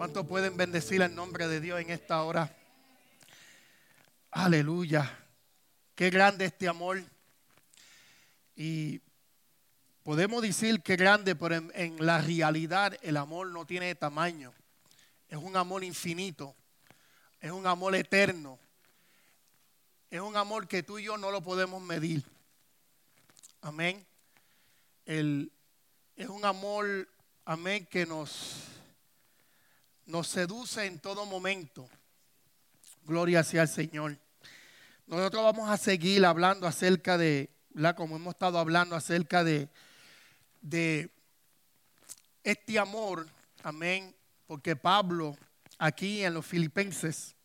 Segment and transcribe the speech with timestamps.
[0.00, 2.56] ¿Cuántos pueden bendecir el nombre de Dios en esta hora?
[4.30, 5.18] Aleluya.
[5.94, 7.04] Qué grande este amor.
[8.56, 9.02] Y
[10.02, 14.54] podemos decir que grande, pero en, en, la realidad el amor no tiene tamaño.
[15.28, 16.56] Es un amor infinito.
[17.38, 18.58] Es un amor eterno.
[20.10, 22.24] Es un amor que tú y yo no lo podemos medir.
[23.60, 24.02] Amén.
[25.04, 25.52] El,
[26.16, 27.06] es un amor,
[27.44, 28.79] amén, que nos,
[30.10, 31.88] nos seduce en todo momento.
[33.04, 34.18] Gloria sea al Señor.
[35.06, 37.50] Nosotros vamos a seguir hablando acerca de,
[37.96, 39.68] como hemos estado hablando acerca de,
[40.60, 41.10] de
[42.42, 43.26] este amor,
[43.62, 44.14] amén,
[44.46, 45.36] porque Pablo
[45.78, 47.36] aquí en los Filipenses,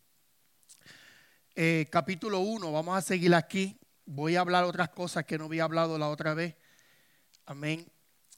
[1.54, 5.64] eh, capítulo 1, vamos a seguir aquí, voy a hablar otras cosas que no había
[5.64, 6.54] hablado la otra vez,
[7.46, 7.86] amén.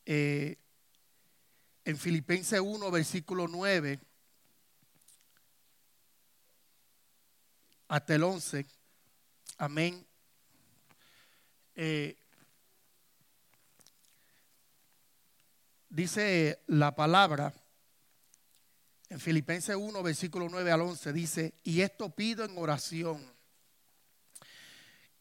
[0.04, 0.56] Eh,
[1.84, 4.07] en Filipenses 1, versículo 9
[7.88, 8.66] hasta el 11,
[9.60, 10.06] Amén.
[11.74, 12.16] Eh,
[15.88, 17.52] dice la palabra
[19.08, 23.20] en Filipenses 1, versículo 9 al 11, dice, y esto pido en oración,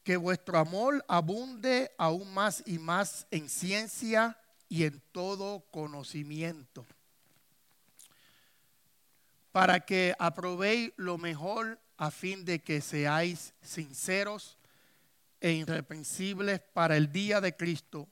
[0.03, 4.37] que vuestro amor abunde aún más y más en ciencia
[4.69, 6.85] y en todo conocimiento,
[9.51, 14.57] para que aprobéis lo mejor a fin de que seáis sinceros
[15.41, 18.07] e irreprensibles para el día de Cristo,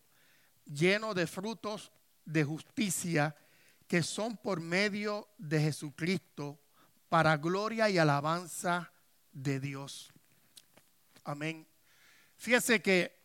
[0.65, 1.91] lleno de frutos
[2.25, 3.35] de justicia
[3.87, 6.59] que son por medio de Jesucristo
[7.09, 8.91] para gloria y alabanza
[9.31, 10.11] de Dios.
[11.23, 11.67] Amén.
[12.37, 13.15] Fíjese que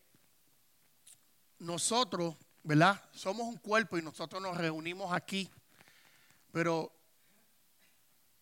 [1.59, 3.03] nosotros, ¿verdad?
[3.11, 5.49] Somos un cuerpo y nosotros nos reunimos aquí,
[6.51, 6.91] pero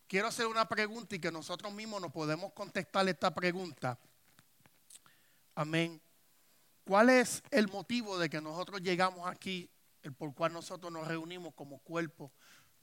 [0.10, 3.98] quiero hacer una pregunta y que nosotros mismos nos podemos contestar esta pregunta.
[5.54, 6.02] Amén.
[6.84, 9.70] ¿Cuál es el motivo de que nosotros llegamos aquí,
[10.02, 12.32] el por cual nosotros nos reunimos como cuerpo?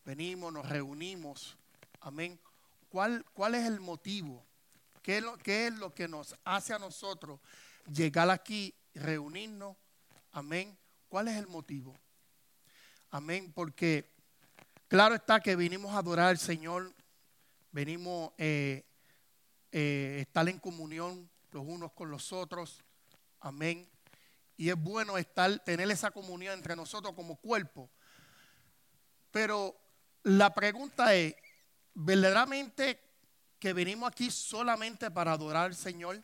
[0.04, 1.58] Venimos, nos reunimos.
[2.00, 2.38] Amén.
[2.88, 4.46] ¿Cuál, cuál es el motivo?
[5.02, 7.40] ¿Qué es, lo, ¿Qué es lo que nos hace a nosotros
[7.92, 9.76] llegar aquí, reunirnos?
[10.30, 10.78] Amén.
[11.08, 11.98] ¿Cuál es el motivo?
[13.10, 13.52] Amén.
[13.52, 14.12] Porque
[14.86, 16.94] claro está que vinimos a adorar al Señor
[17.76, 18.86] venimos a eh,
[19.70, 22.82] eh, estar en comunión los unos con los otros.
[23.40, 23.86] Amén.
[24.56, 27.90] Y es bueno estar, tener esa comunión entre nosotros como cuerpo.
[29.30, 29.76] Pero
[30.22, 31.34] la pregunta es,
[31.92, 32.98] ¿verdaderamente
[33.58, 36.18] que venimos aquí solamente para adorar al Señor?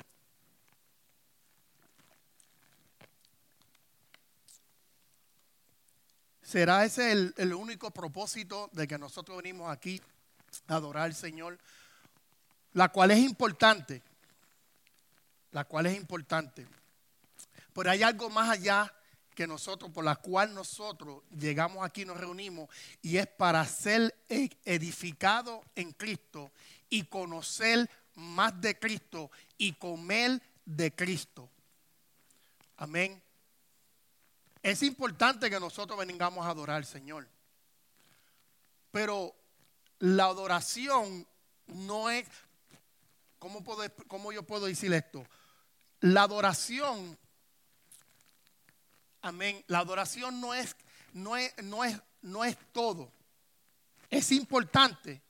[6.40, 10.00] ¿Será ese el, el único propósito de que nosotros venimos aquí?
[10.66, 11.58] Adorar al Señor,
[12.72, 14.02] la cual es importante,
[15.50, 16.66] la cual es importante.
[17.72, 18.92] Pero hay algo más allá
[19.34, 22.68] que nosotros, por la cual nosotros llegamos aquí, nos reunimos,
[23.00, 26.50] y es para ser e-, edificado en Cristo
[26.90, 31.48] y conocer más de Cristo y comer de Cristo.
[32.76, 33.22] Amén.
[34.62, 37.26] Es importante que nosotros vengamos a adorar al Señor.
[38.90, 39.34] Pero
[40.02, 41.24] la adoración
[41.68, 42.26] no es,
[43.38, 45.24] ¿cómo, puedo, ¿cómo yo puedo decir esto?
[46.00, 47.16] La adoración,
[49.20, 50.74] amén, la adoración no es,
[51.12, 53.12] no es, no es, no es todo.
[54.10, 55.22] Es importante.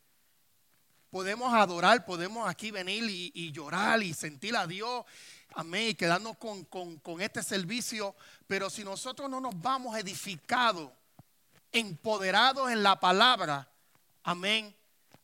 [1.11, 3.05] Podemos adorar, podemos aquí venir
[3.35, 5.05] y, llorar y sentir a Dios,
[5.55, 8.17] amén, y quedarnos con, con este servicio,
[8.47, 10.91] pero si nosotros no nos vamos edificados,
[11.73, 13.69] empoderados en la palabra,
[14.23, 14.75] Amén.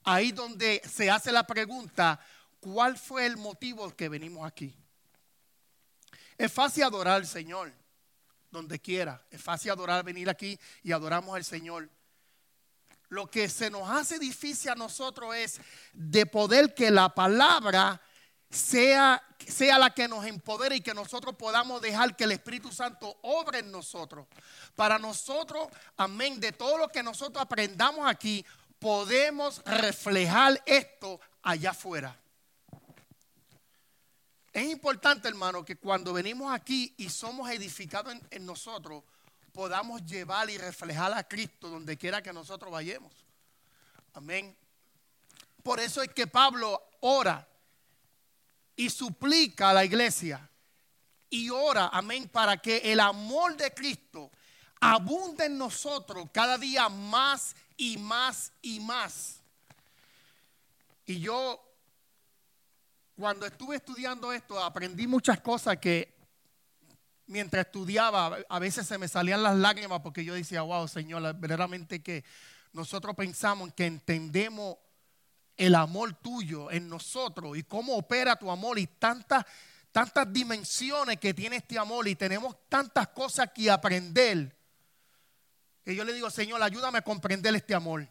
[0.05, 2.19] Ahí donde se hace la pregunta,
[2.61, 4.75] ¿cuál fue el motivo que venimos aquí?
[6.37, 7.73] Es fácil adorar al Señor,
[8.51, 9.25] donde quiera.
[9.31, 11.91] Es fácil adorar, venir aquí y adoramos al Señor.
[13.09, 15.61] Lo que se nos hace difícil a nosotros es
[15.93, 18.01] de poder que la palabra
[18.51, 23.19] sea, sea la que nos empodere y que nosotros podamos dejar que el Espíritu Santo
[23.23, 24.27] obre en nosotros.
[24.75, 28.44] Para nosotros, amén, de todo lo que nosotros aprendamos aquí,
[28.79, 32.17] podemos reflejar esto allá afuera.
[34.53, 39.05] Es importante, hermano, que cuando venimos aquí y somos edificados en, nosotros,
[39.53, 43.13] podamos llevar y reflejar a Cristo donde quiera que nosotros vayamos.
[44.15, 44.57] Amén.
[45.63, 47.47] Por eso es que Pablo ora
[48.75, 50.49] y suplica a la iglesia
[51.31, 54.31] y ora, amén, para que el amor de Cristo
[54.81, 59.41] abunde en nosotros cada día más y más y más.
[61.07, 61.59] Y yo,
[63.17, 66.15] cuando estuve estudiando esto, aprendí muchas cosas que
[67.27, 72.03] mientras estudiaba, a veces se me salían las lágrimas porque yo decía, wow, Señor, verdaderamente
[72.03, 72.25] que
[72.73, 74.77] nosotros pensamos que entendemos
[75.57, 79.45] el amor tuyo en nosotros y cómo opera tu amor y tantas,
[79.93, 84.57] tantas dimensiones que tiene este amor y tenemos tantas cosas que aprender.
[85.88, 88.06] Que yo le digo, Señor, ayúdame a comprender este amor.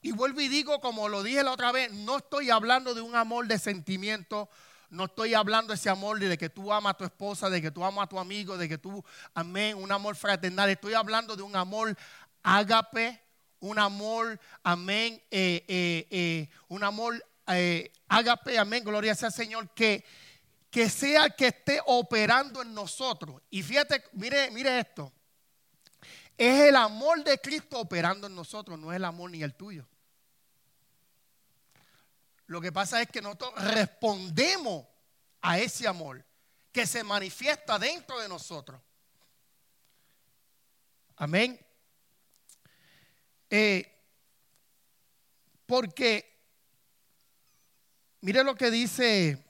[0.00, 3.16] Y vuelvo y digo, como lo dije la otra vez, no estoy hablando de un
[3.16, 4.48] amor de sentimiento,
[4.90, 7.72] no estoy hablando de ese amor de que tú amas a tu esposa, de que
[7.72, 9.04] tú amas a tu amigo, de que tú,
[9.34, 10.70] amén, un amor fraternal.
[10.70, 11.96] Estoy hablando de un amor
[12.44, 13.20] ágape,
[13.58, 17.20] un amor, amén, eh, eh, eh, un amor
[18.06, 20.04] ágape, amén, gloria sea al Señor, que,
[20.70, 23.42] que sea que esté operando en nosotros.
[23.50, 25.12] Y fíjate, mire, mire esto.
[26.36, 29.86] Es el amor de Cristo operando en nosotros, no es el amor ni el tuyo.
[32.46, 34.86] Lo que pasa es que nosotros respondemos
[35.40, 36.24] a ese amor
[36.72, 38.80] que se manifiesta dentro de nosotros.
[41.16, 41.58] Amén.
[43.48, 43.90] Eh,
[45.66, 46.38] porque,
[48.20, 49.42] mire lo que dice,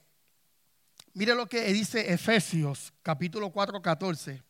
[1.15, 4.43] mire lo que dice Efesios capítulo 4, 14.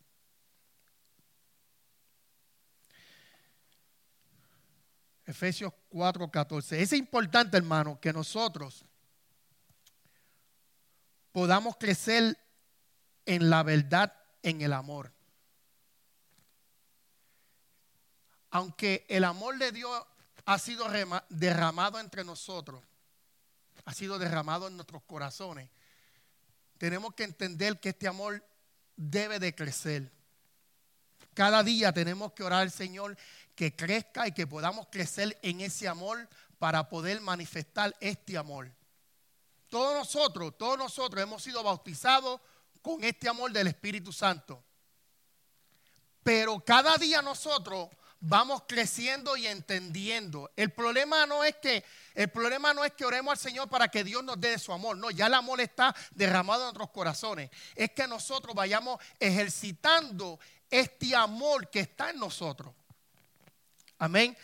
[5.26, 6.82] Efesios 4, 14.
[6.82, 8.85] Es importante, hermano, que nosotros
[11.32, 12.38] podamos crecer
[13.26, 14.12] en la verdad,
[14.43, 15.15] en el amor.
[18.55, 20.00] aunque el amor de Dios
[20.44, 20.87] ha sido
[21.29, 22.81] derramado entre nosotros,
[23.85, 25.69] ha sido derramado en nuestros corazones,
[26.79, 28.47] tenemos que entender que este amor
[28.94, 30.09] debe de crecer.
[31.35, 33.19] Cada día tenemos que orar Señor
[33.54, 36.28] que crezca y que podamos crecer en ese amor
[36.58, 38.70] para poder manifestar este amor.
[39.68, 42.40] Todos nosotros, todos nosotros hemos sido bautizados
[42.80, 44.62] con este amor del Espíritu Santo.
[46.22, 47.88] Pero cada día nosotros
[48.20, 50.50] vamos creciendo y entendiendo.
[50.56, 51.84] El problema no es que
[52.14, 54.96] el problema no es que oremos al Señor para que Dios nos dé su amor.
[54.96, 57.50] No, ya el amor está derramado en nuestros corazones.
[57.74, 60.38] Es que nosotros vayamos ejercitando
[60.70, 62.72] este amor que está en nosotros.
[63.99, 64.37] Amén.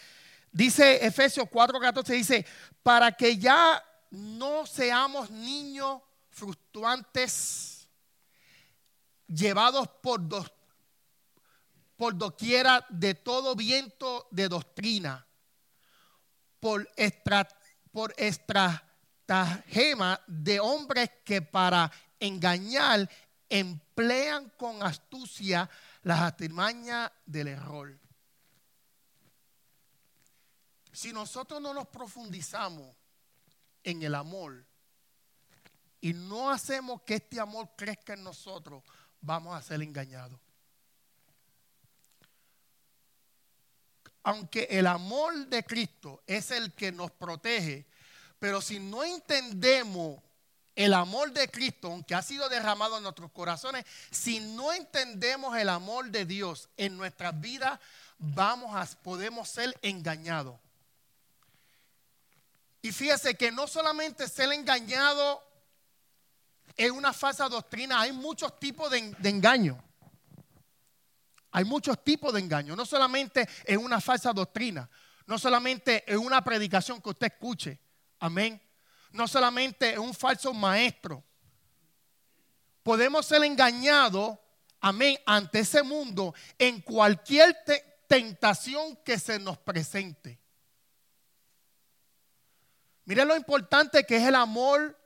[0.53, 2.47] Dice Efesios 4:14 dice,
[2.83, 6.01] "Para que ya no seamos niños
[6.31, 7.89] fluctuantes
[9.27, 10.51] llevados por dos
[12.01, 15.27] por doquiera de todo viento de doctrina,
[16.59, 17.47] por, extra,
[17.93, 23.07] por estratagema de hombres que para engañar
[23.51, 25.69] emplean con astucia
[26.03, 27.99] las artimañas del error.
[31.01, 32.95] Si nosotros no nos profundizamos
[33.83, 34.67] en el amor
[35.99, 38.85] y no hacemos que este amor crezca en nosotros,
[39.23, 40.39] vamos a ser engañados.
[44.23, 47.87] aunque el amor de Cristo es el que nos protege,
[48.39, 50.23] pero si no entendemos
[50.77, 55.71] el amor de Cristo, aunque ha sido derramado en nuestros corazones, si no entendemos el
[55.71, 57.81] amor de Dios en nuestras vidas,
[58.19, 60.61] vamos a podemos ser engañados.
[62.83, 65.43] Y fíjese que no solamente ser engañado
[66.77, 69.83] es una falsa doctrina, hay muchos tipos de, de engaño.
[71.53, 74.89] Hay muchos tipos de engaño, no solamente en una falsa doctrina,
[75.27, 77.79] no solamente en una predicación que usted escuche,
[78.21, 78.61] amén,
[79.13, 81.25] no solamente en un falso maestro.
[82.83, 84.39] Podemos ser engañados,
[84.81, 87.57] amén, ante ese mundo en cualquier
[88.07, 90.39] tentación que se nos presente.
[93.11, 94.97] Mire lo importante que es el amor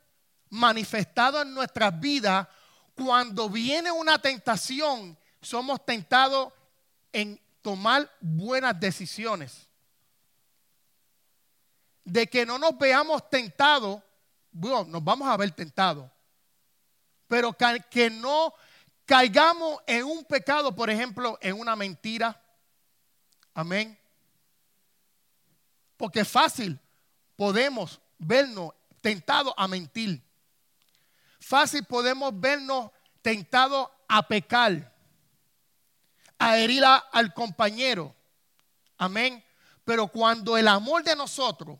[0.50, 2.46] manifestado en nuestras vidas
[2.94, 6.52] cuando viene una tentación somos tentados
[7.14, 9.66] en tomar buenas decisiones.
[12.04, 14.02] De que no nos veamos tentados,
[14.52, 16.10] bueno, nos vamos a ver tentados,
[17.26, 17.56] pero
[17.90, 18.52] que no
[19.06, 22.38] caigamos en un pecado, por ejemplo, en una mentira.
[23.54, 23.98] Amén.
[25.96, 26.78] Porque es fácil,
[27.36, 30.22] podemos vernos tentados a mentir.
[31.40, 32.90] Fácil podemos vernos
[33.22, 34.94] tentados a pecar
[36.38, 38.14] a herir al compañero.
[38.98, 39.42] Amén.
[39.84, 41.78] Pero cuando el amor de nosotros,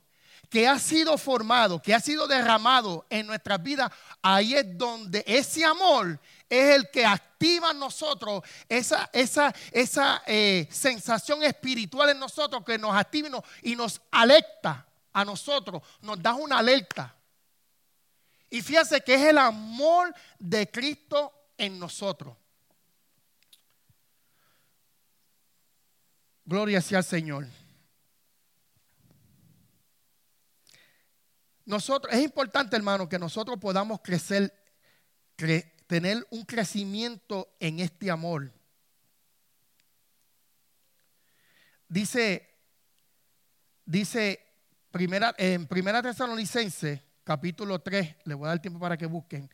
[0.51, 3.91] que ha sido formado, que ha sido derramado en nuestras vidas,
[4.23, 10.69] ahí es donde ese amor es el que activa en nosotros esa, esa, esa eh,
[10.71, 16.59] sensación espiritual en nosotros que nos activa y nos, alecta a nosotros, nos da una
[16.59, 17.17] alerta.
[18.51, 22.37] Y fíjese que es el amor de Cristo en nosotros.
[26.45, 27.47] Gloria sea al Señor.
[31.65, 34.53] Nosotros, es importante, hermano, que nosotros podamos crecer,
[35.87, 38.53] tener un crecimiento en este amor.
[41.89, 42.51] Dice,
[43.87, 44.44] dice
[44.95, 49.51] primera, en Primera Tesalonicense, capítulo 3, le voy a dar tiempo para que busquen.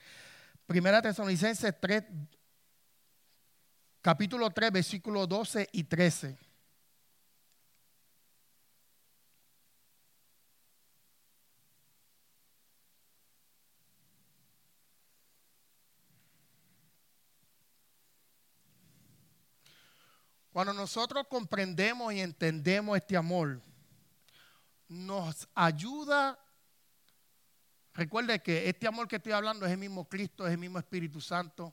[0.66, 2.04] Primera Tesalonicense 3,
[4.02, 6.36] capítulo 3, versículos 12 y 13.
[20.52, 23.62] Cuando nosotros comprendemos y entendemos este amor,
[24.90, 26.38] nos ayuda.
[27.94, 31.20] Recuerde que este amor que estoy hablando es el mismo Cristo, es el mismo Espíritu
[31.20, 31.72] Santo.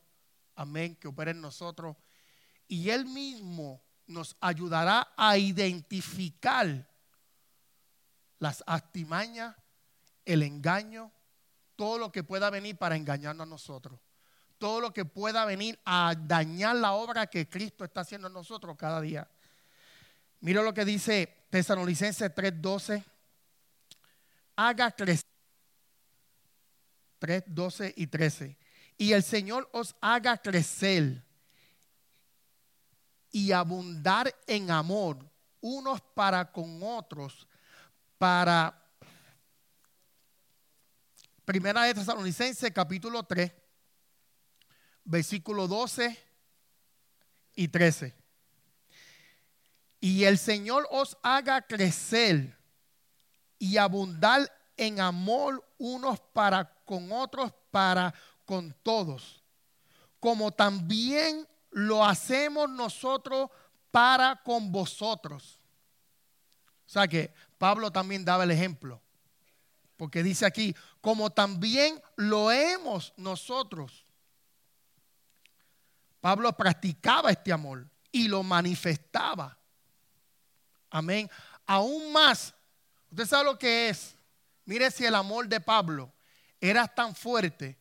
[0.55, 1.97] Amén, que opera en nosotros.
[2.67, 6.87] Y Él mismo nos ayudará a identificar
[8.39, 9.55] las astimañas,
[10.23, 11.11] el engaño,
[11.75, 13.99] todo lo que pueda venir para engañarnos a nosotros
[14.57, 18.75] todo lo que pueda venir a dañar la obra que Cristo está haciendo en nosotros
[18.75, 19.29] cada día.
[20.39, 23.03] Mira lo que dice Tesalonicenses 3:12.
[24.55, 25.25] Haga crecer.
[27.19, 28.57] 3, 12 y 13.
[28.97, 31.23] Y el Señor os haga crecer
[33.31, 35.17] y abundar en amor
[35.61, 37.47] unos para con otros,
[38.17, 38.83] para
[41.45, 43.51] Primera de Tesalonicenses capítulo 3
[45.07, 46.17] versículo 12
[47.55, 48.13] y 13.
[50.07, 52.57] Y el Señor os haga crecer
[53.59, 58.13] y abundar en amor unos para con otros, para
[58.45, 59.43] con todos,
[60.21, 63.49] como también lo hacemos nosotros
[63.91, 65.59] para con vosotros.
[66.85, 69.01] O sea que Pablo también daba el ejemplo,
[69.97, 74.07] porque dice aquí, como también lo hemos nosotros
[76.21, 79.56] Pablo practicaba este amor y lo manifestaba.
[80.89, 81.29] Amén.
[81.65, 82.53] Aún más,
[83.09, 84.15] usted sabe lo que es.
[84.65, 86.11] Mire si el amor de Pablo
[86.59, 87.77] era tan fuerte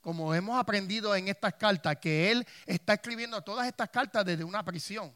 [0.00, 4.64] como hemos aprendido en estas cartas, que él está escribiendo todas estas cartas desde una
[4.64, 5.14] prisión.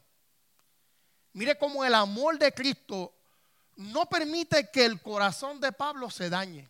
[1.33, 3.15] Mire cómo el amor de Cristo
[3.77, 6.69] no permite que el corazón de Pablo se dañe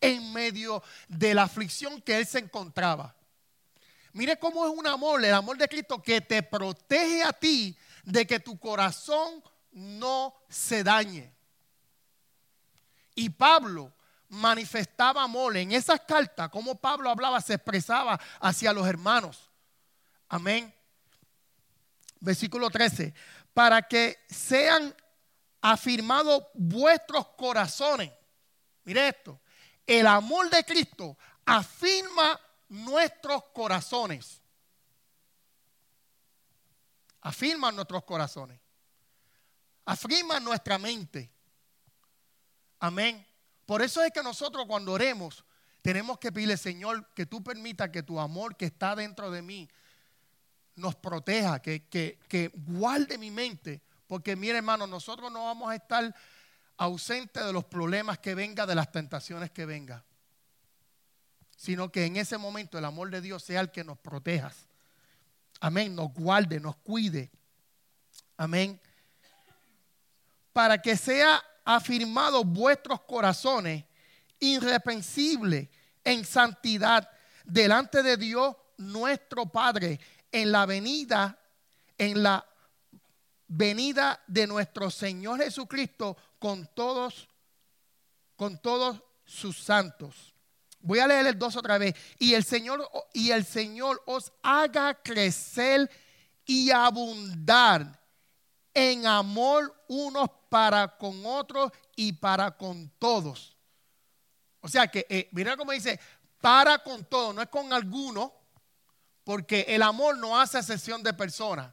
[0.00, 3.14] en medio de la aflicción que él se encontraba.
[4.12, 8.26] Mire cómo es un amor, el amor de Cristo que te protege a ti de
[8.26, 9.42] que tu corazón
[9.72, 11.32] no se dañe.
[13.14, 13.92] Y Pablo
[14.28, 19.50] manifestaba amor en esas cartas, como Pablo hablaba, se expresaba hacia los hermanos.
[20.28, 20.74] Amén.
[22.20, 23.12] Versículo 13.
[23.52, 24.94] Para que sean
[25.60, 28.10] afirmados vuestros corazones.
[28.84, 29.40] Mire esto.
[29.86, 34.41] El amor de Cristo afirma nuestros corazones.
[37.22, 38.60] Afirman nuestros corazones.
[39.84, 41.30] Afirman nuestra mente.
[42.78, 43.26] Amén.
[43.64, 45.44] Por eso es que nosotros cuando oremos
[45.80, 49.68] tenemos que pedirle, Señor, que tú permitas que tu amor que está dentro de mí
[50.76, 53.82] nos proteja, que, que, que guarde mi mente.
[54.06, 56.14] Porque mire hermano, nosotros no vamos a estar
[56.76, 60.04] ausentes de los problemas que vengan, de las tentaciones que vengan
[61.62, 64.52] sino que en ese momento el amor de Dios sea el que nos proteja.
[65.64, 67.30] Amén, nos guarde, nos cuide.
[68.36, 68.80] Amén.
[70.52, 73.84] Para que sea afirmado vuestros corazones
[74.40, 75.68] irreprensibles
[76.02, 77.08] en santidad
[77.44, 80.00] delante de Dios nuestro Padre
[80.32, 81.38] en la venida
[81.96, 82.44] en la
[83.46, 87.28] venida de nuestro Señor Jesucristo con todos
[88.34, 90.31] con todos sus santos.
[90.82, 91.94] Voy a leer el 2 otra vez.
[92.18, 95.90] Y el Señor y el Señor os haga crecer
[96.44, 98.00] y abundar
[98.74, 103.56] en amor unos para con otros y para con todos.
[104.60, 105.98] O sea que, eh, mira cómo dice,
[106.40, 108.32] para con todos, no es con alguno,
[109.24, 111.72] porque el amor no hace excepción de personas.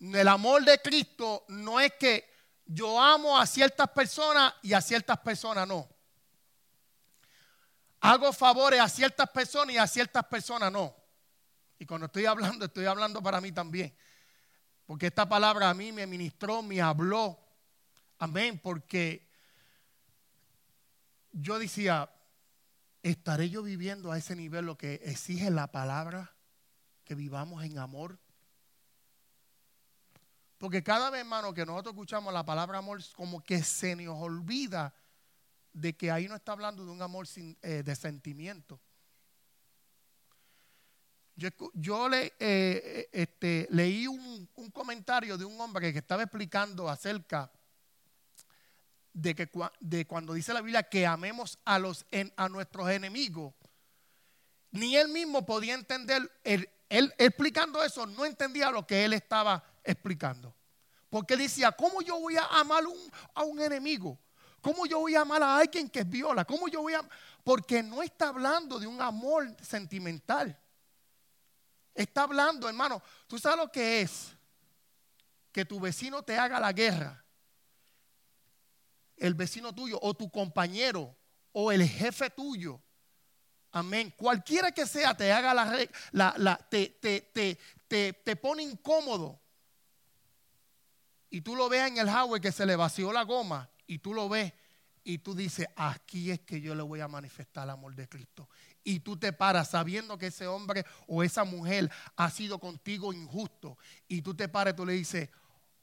[0.00, 2.30] El amor de Cristo no es que
[2.64, 5.97] yo amo a ciertas personas y a ciertas personas no
[8.00, 10.94] hago favores a ciertas personas y a ciertas personas no.
[11.78, 13.94] Y cuando estoy hablando, estoy hablando para mí también.
[14.86, 17.38] Porque esta palabra a mí me ministró, me habló.
[18.18, 18.58] Amén.
[18.62, 19.28] Porque
[21.32, 22.10] yo decía,
[23.02, 26.34] ¿estaré yo viviendo a ese nivel lo que exige la palabra?
[27.04, 28.18] Que vivamos en amor.
[30.58, 34.92] Porque cada vez, hermano, que nosotros escuchamos la palabra amor, como que se nos olvida
[35.80, 38.80] de que ahí no está hablando de un amor sin, eh, de sentimiento.
[41.74, 47.52] Yo, le, eh, eh, este, leí un, comentario de un hombre que estaba explicando acerca
[49.12, 52.04] de que de cuando dice la Biblia que amemos a, los,
[52.36, 53.54] a nuestros enemigos,
[54.72, 60.56] ni él mismo podía entender, él, explicando eso, no entendía lo que él estaba explicando.
[61.08, 62.82] Porque decía, ¿cómo yo voy a amar
[63.34, 64.18] a un enemigo?
[64.68, 66.44] ¿Cómo yo voy a amar a alguien que viola?
[66.44, 67.00] ¿Cómo yo voy a...?
[67.42, 70.60] Porque no está hablando de un amor sentimental.
[71.94, 74.28] Está hablando, hermano, tú sabes lo que es
[75.52, 77.24] que tu vecino te haga la guerra.
[79.16, 81.16] El vecino tuyo o tu compañero
[81.52, 82.78] o el jefe tuyo.
[83.70, 84.12] Amén.
[84.18, 85.88] Cualquiera que sea te haga la,
[86.36, 87.22] la, te, te,
[87.88, 89.40] te, te, pone incómodo.
[91.30, 94.14] Y tú lo ves en el highway que se le vació la goma y tú
[94.14, 94.52] lo ves
[95.02, 98.48] y tú dices, aquí es que yo le voy a manifestar el amor de Cristo
[98.84, 103.76] y tú te paras sabiendo que ese hombre o esa mujer ha sido contigo injusto
[104.06, 105.30] y tú te paras y tú le dices,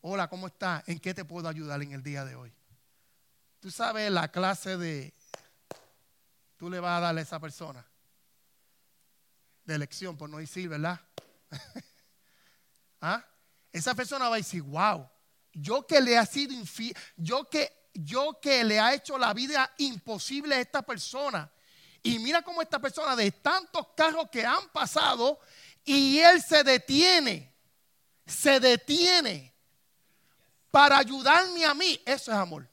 [0.01, 0.87] hola, ¿cómo estás?
[0.87, 2.53] ¿En qué te puedo ayudar en el día de hoy?
[3.59, 5.13] Tú sabes la clase de,
[6.57, 7.85] tú le vas a darle a esa persona
[9.65, 11.01] de elección, por no decir, ¿verdad?
[13.01, 13.25] ¿Ah?
[13.71, 15.09] Esa persona va a decir, wow,
[15.53, 19.73] yo que le ha sido infiel, yo que, yo que le ha hecho la vida
[19.77, 21.51] imposible a esta persona,
[22.03, 25.39] y mira cómo esta persona de tantos carros que han pasado
[25.83, 27.51] y él se detiene,
[28.27, 29.51] se detiene
[30.69, 31.99] para ayudarme a mí.
[32.05, 32.69] Eso es amor.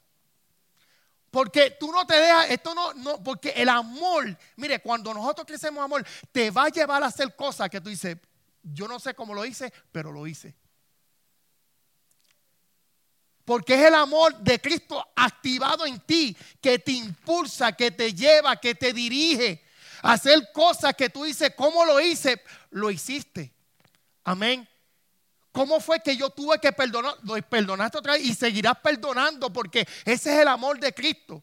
[1.30, 5.82] Porque tú no te dejas, esto no, no, porque el amor, mire, cuando nosotros crecemos
[5.82, 8.18] amor, te va a llevar a hacer cosas que tú dices,
[8.62, 10.54] yo no sé cómo lo hice, pero lo hice.
[13.44, 18.56] Porque es el amor de Cristo activado en ti que te impulsa, que te lleva,
[18.56, 19.64] que te dirige
[20.02, 22.42] a hacer cosas que tú dices, ¿cómo lo hice?
[22.70, 23.52] Lo hiciste.
[24.24, 24.68] Amén.
[25.52, 27.14] ¿Cómo fue que yo tuve que perdonar?
[27.22, 31.42] Lo perdonaste otra vez y seguirás perdonando porque ese es el amor de Cristo.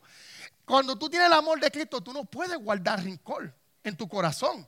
[0.66, 4.68] Cuando tú tienes el amor de Cristo, tú no puedes guardar rincón en tu corazón.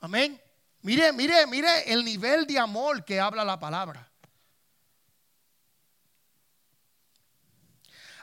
[0.00, 0.40] Amén.
[0.82, 4.07] Mire, mire, mire el nivel de amor que habla la palabra.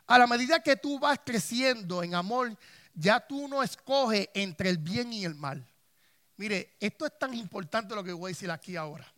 [0.08, 2.56] A la medida que tú vas creciendo en amor,
[2.94, 5.68] ya tú no escoges entre el bien y el mal.
[6.38, 9.12] Mire, esto es tan importante lo que voy a decir aquí ahora.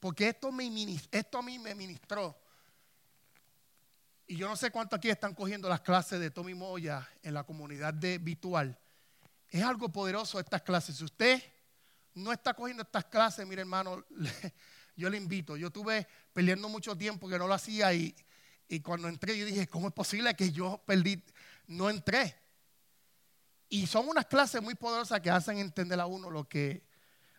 [0.00, 0.52] Porque esto, a
[1.42, 2.38] mí me ministró.
[4.26, 7.44] Y yo no sé cuántos aquí están cogiendo las clases de Tommy Moya en la
[7.44, 8.78] comunidad de virtual.
[9.48, 10.96] Es algo poderoso estas clases.
[10.96, 11.42] Si usted
[12.14, 14.04] no está cogiendo estas clases, mire hermano,
[14.96, 15.56] yo le invito.
[15.56, 18.14] Yo estuve peleando mucho tiempo que no lo hacía y,
[18.68, 21.22] y cuando entré, yo dije, ¿cómo es posible que yo perdí?
[21.66, 22.36] No entré.
[23.68, 26.84] Y son unas clases muy poderosas que hacen entender a uno lo que,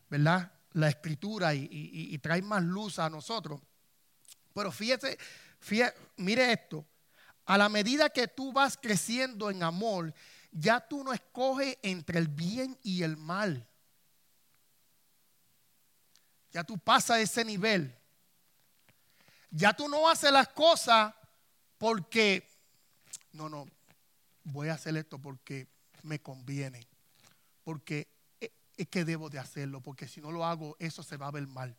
[0.09, 0.51] ¿verdad?
[0.73, 3.61] La escritura y, y, trae más luz a nosotros.
[4.53, 5.17] Pero fíjese,
[5.59, 6.85] fíjese, mire esto.
[7.45, 10.13] A la medida que tú vas creciendo en amor,
[10.51, 13.67] ya tú no escoges entre el bien y el mal.
[16.51, 17.95] Ya tú pasas ese nivel.
[19.55, 21.13] Ya tú no haces las cosas
[21.77, 22.45] porque,
[23.31, 23.65] no, no,
[24.43, 25.69] voy a hacer esto porque
[26.03, 26.85] me conviene,
[27.63, 28.09] porque
[28.75, 31.47] es que debo de hacerlo, porque si no lo hago, eso se va a ver
[31.47, 31.73] mal.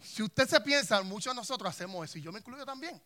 [0.00, 2.98] Si usted se piensa, muchos de nosotros hacemos eso, y yo me incluyo también.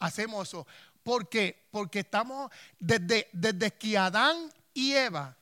[0.00, 0.66] Hacemos eso.
[1.04, 1.68] ¿Por qué?
[1.70, 5.36] Porque estamos, desde, desde que Adán y Eva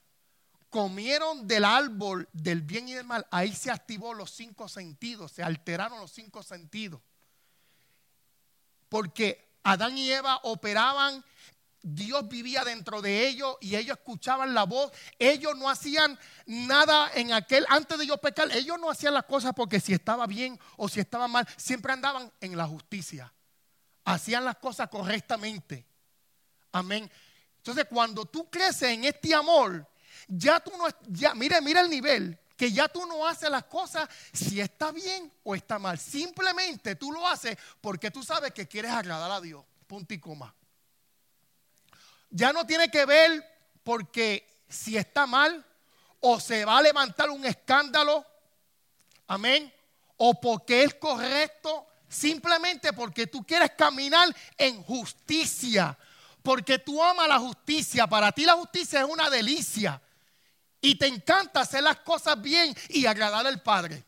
[0.71, 5.43] comieron del árbol del bien y del mal, ahí se activó los cinco sentidos, se
[5.43, 7.03] alteraron los cinco sentidos.
[8.89, 11.25] Porque Adán y Eva operaban,
[11.83, 14.93] Dios vivía dentro de ellos y ellos escuchaban la voz.
[15.19, 19.53] Ellos no hacían nada en aquel, antes de ellos pecar, ellos no hacían las cosas
[19.55, 23.33] porque si estaba bien o si estaba mal, siempre andaban en la justicia.
[24.05, 25.85] Hacían las cosas correctamente.
[26.73, 27.11] Amén.
[27.57, 29.87] Entonces, cuando tú creces en este amor,
[30.29, 34.07] ya tú no, ya, mira, mira el nivel, que ya tú no haces las cosas
[34.33, 35.99] si está bien o está mal.
[35.99, 39.65] Simplemente tú lo haces porque tú sabes que quieres agradar a Dios.
[39.87, 40.55] Punto y coma.
[42.29, 43.43] Ya no tiene que ver
[43.83, 45.65] porque si está mal
[46.21, 48.27] o se va a levantar un escándalo.
[49.27, 49.73] Amén.
[50.19, 51.87] O porque es correcto.
[52.09, 54.29] Simplemente porque tú quieres caminar
[54.59, 55.97] en justicia.
[56.43, 58.07] Porque tú amas la justicia.
[58.07, 60.01] Para ti la justicia es una delicia.
[60.81, 64.05] Y te encanta hacer las cosas bien y agradar al Padre.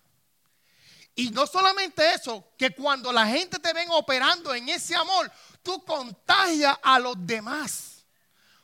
[1.15, 5.31] Y no solamente eso, que cuando la gente te ven operando en ese amor,
[5.63, 8.05] tú contagias a los demás.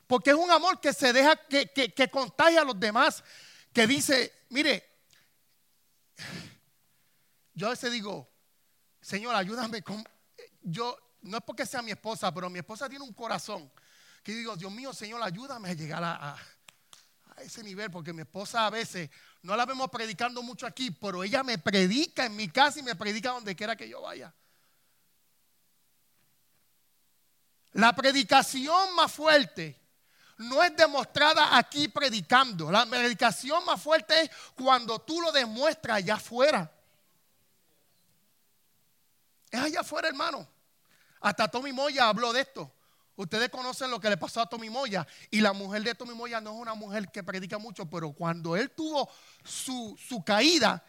[0.07, 3.23] Porque es un amor que se deja, que, que, contagia a los demás.
[3.75, 4.83] Que dice, mire,
[7.53, 8.31] yo a veces digo,
[9.01, 10.03] Señor, ayúdame con...
[10.63, 13.71] Yo, no es porque sea mi esposa, pero mi esposa tiene un corazón.
[14.23, 16.39] Que digo, Dios mío, Señor, ayúdame a llegar a
[17.43, 19.11] ese nivel, porque mi esposa a veces
[19.43, 22.97] no la vemos predicando mucho aquí, pero ella me predica en mi casa y me
[22.97, 24.35] predica donde quiera que yo vaya.
[27.73, 29.79] La predicación más fuerte
[30.39, 32.71] no es demostrada aquí predicando.
[32.71, 36.73] La predicación más fuerte es cuando tú lo demuestras allá afuera.
[39.51, 40.47] Es allá afuera, hermano.
[41.21, 42.73] Hasta Tommy Moya habló de esto.
[43.19, 45.05] Ustedes conocen lo que le pasó a Tommy Moya.
[45.29, 48.55] Y la mujer de Tommy Moya no es una mujer que predica mucho, pero cuando
[48.55, 49.11] él tuvo
[49.43, 50.85] su, caída,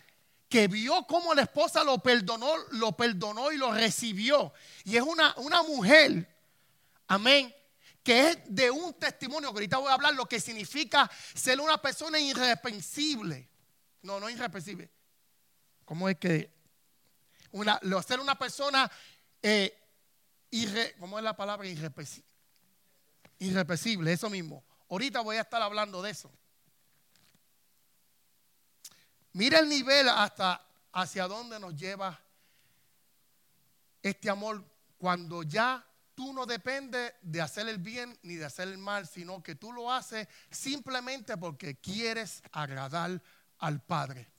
[0.48, 4.54] que vio cómo la esposa lo perdonó, lo perdonó y lo recibió.
[4.84, 6.30] Y es una, una mujer,
[7.08, 7.52] amén,
[8.04, 12.20] que es de un testimonio, ahorita voy a hablar lo que significa ser una persona
[12.20, 13.50] irrepensible.
[14.04, 14.88] No, no irrepensible.
[15.84, 16.52] ¿Cómo es que?
[17.54, 18.90] Una, ser una persona
[19.42, 19.79] eh,
[21.00, 21.68] ¿cómo es la palabra?
[23.40, 24.14] Irrepesible.
[24.14, 24.64] eso mismo.
[24.90, 26.32] Ahorita voy a estar hablando de eso.
[29.34, 32.20] Mira el nivel hasta hacia dónde nos lleva
[34.02, 34.66] este amor
[34.98, 35.86] cuando ya
[36.16, 39.72] tú no dependes de hacer el bien ni de hacer el mal, sino que tú
[39.72, 43.22] lo haces simplemente porque quieres agradar
[43.60, 44.30] al Padre.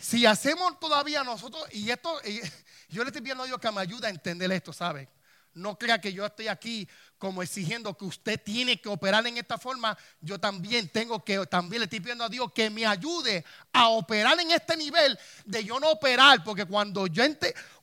[0.00, 2.20] Si hacemos todavía nosotros, y esto,
[2.88, 5.08] yo le estoy pidiendo a Dios que me ayude a entender esto, ¿sabe?
[5.52, 9.58] No crea que yo estoy aquí como exigiendo que usted tiene que operar en esta
[9.58, 9.98] forma.
[10.20, 14.38] Yo también tengo que, también le estoy pidiendo a Dios que me ayude a operar
[14.40, 17.24] en este nivel de yo no operar, porque cuando yo,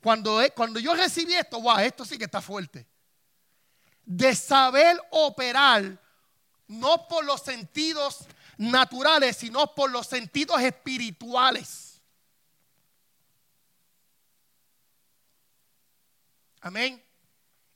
[0.01, 2.88] cuando, cuando yo recibí esto, wow, esto sí que está fuerte.
[4.06, 6.01] De saber operar,
[6.67, 8.19] no por los sentidos
[8.58, 11.87] naturales, sino por los sentidos espirituales.
[16.67, 17.01] Amén.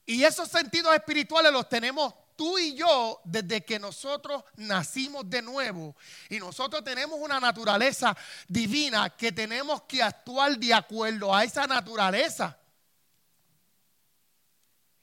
[0.06, 5.96] Y esos sentidos espirituales los tenemos tú y yo desde que nosotros nacimos de nuevo.
[6.28, 8.14] Y nosotros tenemos una naturaleza
[8.50, 12.60] divina que tenemos que actuar de acuerdo a esa naturaleza.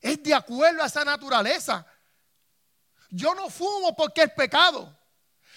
[0.03, 1.87] Es de acuerdo a esa naturaleza.
[3.09, 4.98] Yo no fumo porque es pecado.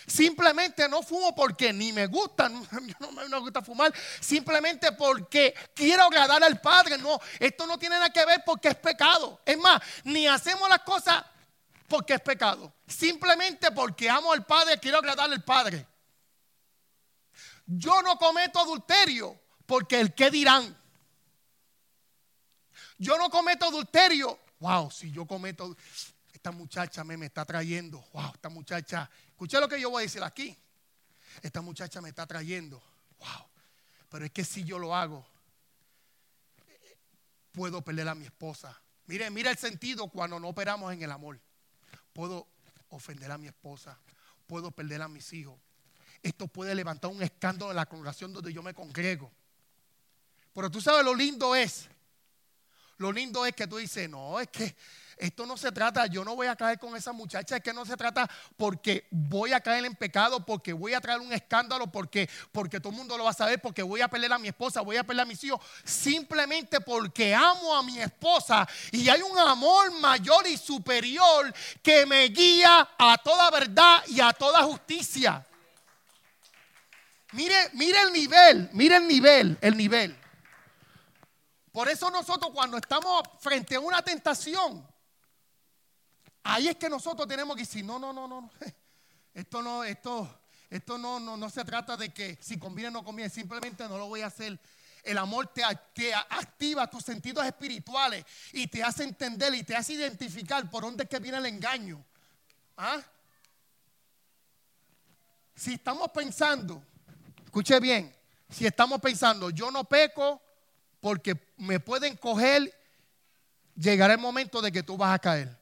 [0.08, 2.50] Simplemente no fumo porque ni me gusta,
[3.00, 6.98] no me gusta fumar, simplemente porque quiero agradar al Padre.
[6.98, 9.42] No, esto no tiene nada que ver porque es pecado.
[9.46, 11.24] Es más, ni hacemos las cosas
[11.88, 12.74] porque es pecado.
[12.88, 15.88] Simplemente porque amo al Padre, quiero agradar al Padre.
[17.66, 20.78] Yo no cometo adulterio porque el que dirán.
[22.98, 24.40] Yo no cometo adulterio.
[24.60, 25.76] Wow, si yo cometo,
[26.34, 28.04] esta muchacha me, me está trayendo.
[28.14, 29.10] Wow, esta muchacha
[29.42, 30.56] Escucha lo que yo voy a decir aquí.
[31.42, 32.80] Esta muchacha me está trayendo.
[33.18, 33.48] Wow.
[34.08, 35.26] Pero es que si yo lo hago,
[37.52, 38.80] puedo perder a mi esposa.
[39.08, 41.40] Mire, mira el sentido cuando no operamos en el amor.
[42.14, 42.48] Puedo
[42.90, 43.98] ofender a mi esposa.
[44.46, 45.60] Puedo perder a mis hijos.
[46.22, 49.32] Esto puede levantar un escándalo en la congregación donde yo me congrego.
[50.54, 51.90] Pero tú sabes lo lindo es.
[52.98, 54.76] Lo lindo es que tú dices, no, es que
[55.22, 57.86] esto no se trata, yo no voy a caer con esa muchacha, es que no
[57.86, 62.28] se trata porque voy a caer en pecado, porque voy a traer un escándalo, porque,
[62.52, 64.82] porque todo el mundo lo va a saber, porque voy a perder a mi esposa,
[64.82, 69.38] voy a perder a mis hijos, simplemente porque amo a mi esposa y hay un
[69.38, 71.54] amor mayor y superior
[71.84, 75.46] que me guía a toda verdad y a toda justicia.
[77.34, 80.18] Mire, mire el nivel, mire el nivel, el nivel.
[81.72, 84.91] Por eso nosotros cuando estamos frente a una tentación,
[86.44, 88.50] Ahí es que nosotros tenemos que decir, no, no, no, no,
[89.34, 93.04] esto no, esto, esto no, no, no se trata de que si conviene o no
[93.04, 94.60] conviene, simplemente no lo voy a hacer.
[95.04, 98.24] El amor te, te, activa tus sentidos espirituales
[98.54, 102.04] y te hace entender y te hace identificar por dónde es que viene el engaño.
[102.78, 103.02] ¿Ah?
[105.56, 106.84] Si estamos pensando,
[107.44, 108.16] escuche bien,
[108.50, 110.42] si estamos pensando, yo no peco
[111.00, 112.72] porque me pueden coger,
[113.76, 115.61] llegará el momento de que tú vas a caer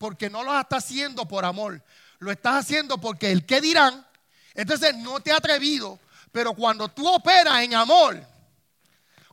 [0.00, 1.82] porque no lo estás haciendo por amor,
[2.20, 4.06] lo estás haciendo porque el que dirán,
[4.54, 5.98] entonces no te ha atrevido,
[6.32, 8.26] pero cuando tú operas en amor,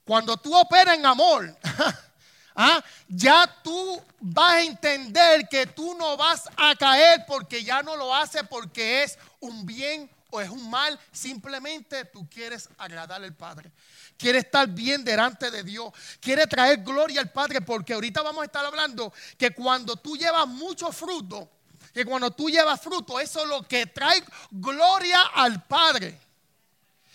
[0.03, 1.57] Cuando tú operas en amor,
[2.55, 2.83] ¿ah?
[3.07, 8.13] ya tú vas a entender que tú no vas a caer porque ya no lo
[8.13, 13.71] haces porque es un bien o es un mal, simplemente tú quieres agradar al Padre.
[14.17, 15.91] Quieres estar bien delante de Dios.
[16.19, 20.47] Quieres traer gloria al Padre porque ahorita vamos a estar hablando que cuando tú llevas
[20.47, 21.49] mucho fruto,
[21.93, 26.19] que cuando tú llevas fruto, eso es lo que trae gloria al Padre.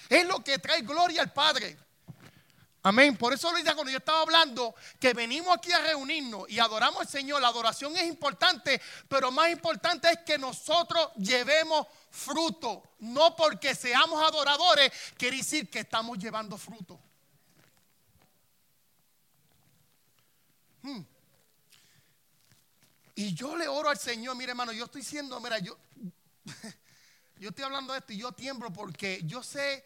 [0.09, 1.77] Es lo que trae gloria al Padre.
[2.85, 3.16] Amén.
[3.16, 7.09] Por eso ahorita cuando yo estaba hablando que venimos aquí a reunirnos y adoramos al
[7.09, 12.83] Señor, la adoración es importante, pero más importante es que nosotros llevemos fruto.
[12.99, 16.99] No porque seamos adoradores, quiere decir que estamos llevando fruto.
[20.83, 21.03] Hmm.
[23.14, 25.79] Y yo le oro al Señor, mire hermano, yo estoy siendo, mira, yo,
[27.37, 29.85] yo estoy hablando de esto y yo tiemblo porque yo sé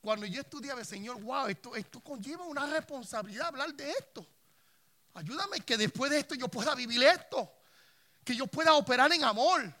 [0.00, 4.26] cuando yo estudiaba, Señor, wow, esto, esto conlleva una responsabilidad hablar de esto.
[5.14, 7.52] Ayúdame que después de esto yo pueda vivir esto.
[8.24, 9.74] Que yo pueda operar en amor.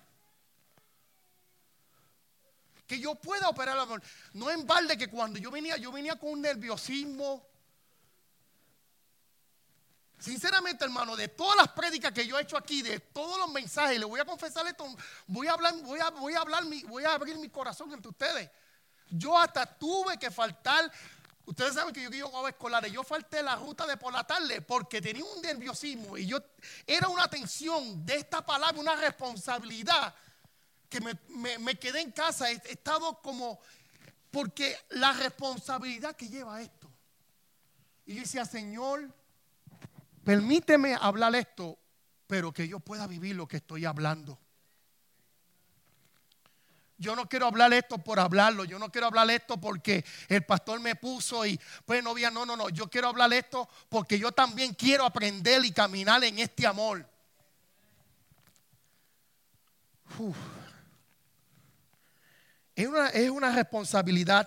[2.86, 4.02] Que yo pueda operar en amor.
[4.34, 7.46] No en balde que cuando yo venía, yo venía con un nerviosismo.
[10.18, 13.98] Sinceramente, hermano, de todas las prédicas que yo he hecho aquí, de todos los mensajes,
[13.98, 14.84] le voy a confesar esto,
[15.26, 18.50] voy a hablar, voy a, voy a hablar, voy a abrir mi corazón entre ustedes.
[19.10, 20.90] Yo hasta tuve que faltar.
[21.44, 22.92] Ustedes saben que yo llevo a escolares.
[22.92, 26.38] Yo falté la ruta de por la tarde porque tenía un nerviosismo y yo
[26.86, 30.14] era una tensión de esta palabra, una responsabilidad
[30.88, 32.50] que me, quedé en casa.
[32.50, 33.60] He, estado como,
[34.30, 36.90] porque la responsabilidad que lleva esto.
[38.06, 39.12] Y yo decía, Señor,
[40.24, 41.78] permíteme hablar esto,
[42.26, 44.38] pero que yo pueda vivir lo que estoy hablando.
[47.00, 48.64] Yo no quiero hablar esto por hablarlo.
[48.64, 52.30] Yo no quiero hablar esto porque el pastor me puso y pues no había.
[52.30, 52.68] No, no, no.
[52.68, 57.08] Yo quiero hablar esto porque yo también quiero aprender y caminar en este amor.
[62.76, 64.46] Es, una, es una responsabilidad.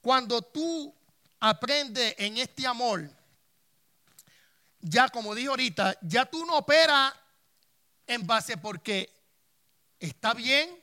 [0.00, 0.92] Cuando tú
[1.38, 3.08] aprendes en este amor,
[4.80, 7.14] ya como dije ahorita, ya tú no operas
[8.08, 9.08] en base porque
[10.00, 10.82] está bien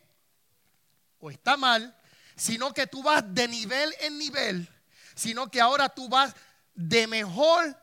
[1.22, 1.96] o está mal,
[2.36, 4.68] sino que tú vas de nivel en nivel,
[5.16, 6.36] sino que ahora tú vas
[6.74, 7.78] de mejor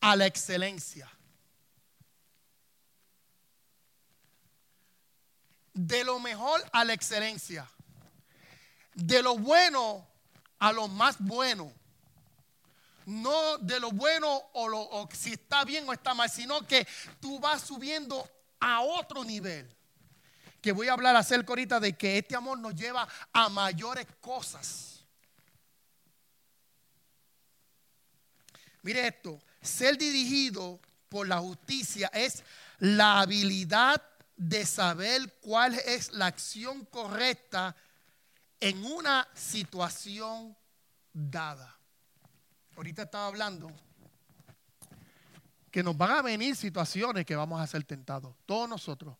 [0.00, 1.10] a la excelencia.
[5.72, 7.68] De lo mejor a la excelencia.
[8.94, 10.06] De lo bueno
[10.58, 11.72] a lo más bueno.
[13.06, 16.86] No de lo bueno o, lo, si está bien o está mal, sino que
[17.20, 18.28] tú vas subiendo
[18.60, 19.74] a otro nivel
[20.62, 25.04] que voy a hablar acerca ahorita de que este amor nos lleva a mayores cosas.
[28.82, 32.42] Mire esto, ser dirigido por la justicia es
[32.78, 34.00] la habilidad
[34.36, 37.76] de saber cuál es la acción correcta
[38.60, 40.56] en una situación
[41.12, 41.76] dada.
[42.76, 43.70] Ahorita estaba hablando
[45.70, 49.16] que nos van a venir situaciones que vamos a ser tentados, todos nosotros.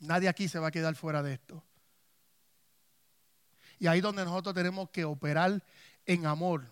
[0.00, 1.62] Nadie aquí se va a quedar fuera de esto.
[3.78, 5.62] Y ahí donde nosotros tenemos que operar
[6.06, 6.64] en amor.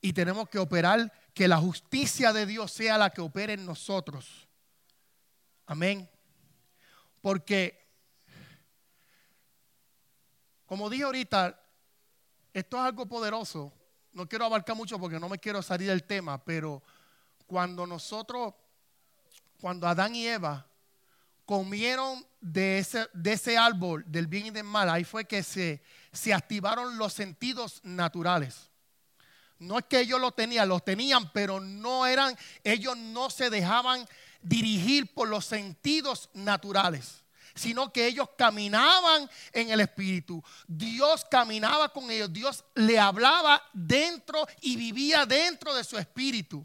[0.00, 4.48] Y tenemos que operar que la justicia de Dios sea la que opere en nosotros.
[5.66, 6.08] Amén.
[7.20, 7.86] Porque,
[10.66, 11.60] como dije ahorita,
[12.52, 13.72] esto es algo poderoso.
[14.12, 16.82] No quiero abarcar mucho porque no me quiero salir del tema, pero
[17.46, 18.54] cuando nosotros,
[19.60, 20.69] cuando Adán y Eva
[21.50, 25.82] comieron de ese, de ese árbol del bien y del mal, ahí fue que se,
[26.12, 28.70] se activaron los sentidos naturales.
[29.58, 34.06] No es que ellos lo tenían, los tenían, pero no eran, ellos no se dejaban
[34.40, 37.24] dirigir por los sentidos naturales,
[37.56, 40.40] sino que ellos caminaban en el Espíritu.
[40.68, 46.64] Dios caminaba con ellos, Dios le hablaba dentro y vivía dentro de su Espíritu.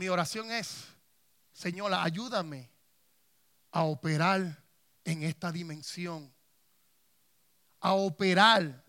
[0.00, 0.86] Mi oración es,
[1.52, 2.70] Señora, ayúdame
[3.70, 4.64] a operar
[5.04, 6.32] en esta dimensión.
[7.80, 8.82] A operar.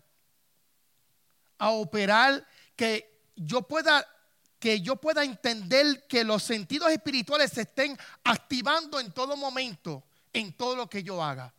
[1.58, 4.08] A operar que yo pueda
[4.58, 10.54] que yo pueda entender que los sentidos espirituales se estén activando en todo momento, en
[10.54, 11.52] todo lo que yo haga.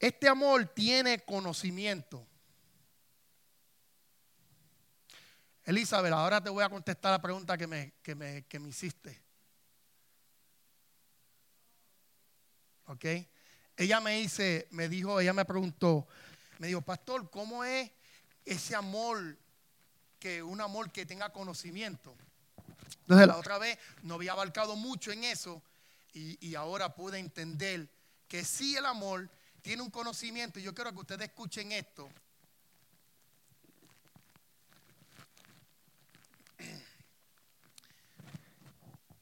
[0.00, 2.26] Este amor tiene conocimiento.
[5.64, 9.22] Elizabeth, ahora te voy a contestar la pregunta que me, que me, que me hiciste.
[12.86, 13.04] ¿Ok?
[13.76, 16.08] Ella me dice, me dijo, ella me preguntó,
[16.58, 17.90] me dijo, pastor, ¿cómo es
[18.46, 19.36] ese amor
[20.18, 22.16] que un amor que tenga conocimiento?
[23.02, 25.62] Entonces la otra vez no había abarcado mucho en eso
[26.14, 27.86] y, y ahora pude entender
[28.28, 29.28] que sí el amor
[29.60, 30.58] tiene un conocimiento.
[30.58, 32.10] Y yo quiero que ustedes escuchen esto.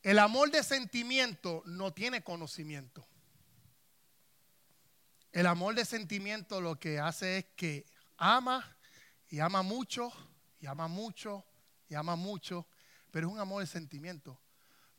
[0.02, 3.06] El amor de sentimiento no tiene conocimiento.
[5.32, 7.84] El amor de sentimiento lo que hace es que
[8.16, 8.76] ama
[9.28, 10.10] y ama mucho,
[10.60, 11.44] y ama mucho,
[11.88, 12.66] y ama mucho,
[13.10, 14.40] pero es un amor de sentimiento.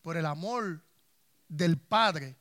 [0.02, 0.84] Por el amor
[1.48, 2.38] del Padre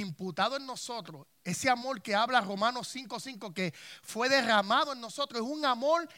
[0.00, 5.48] imputado en nosotros, ese amor que habla Romanos 5:5 que fue derramado en nosotros, es
[5.48, 6.08] un amor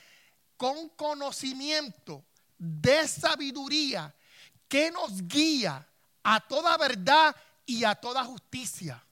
[0.56, 2.24] con conocimiento,
[2.58, 4.14] de sabiduría,
[4.68, 5.88] que nos guía
[6.22, 9.02] a toda verdad y a toda justicia.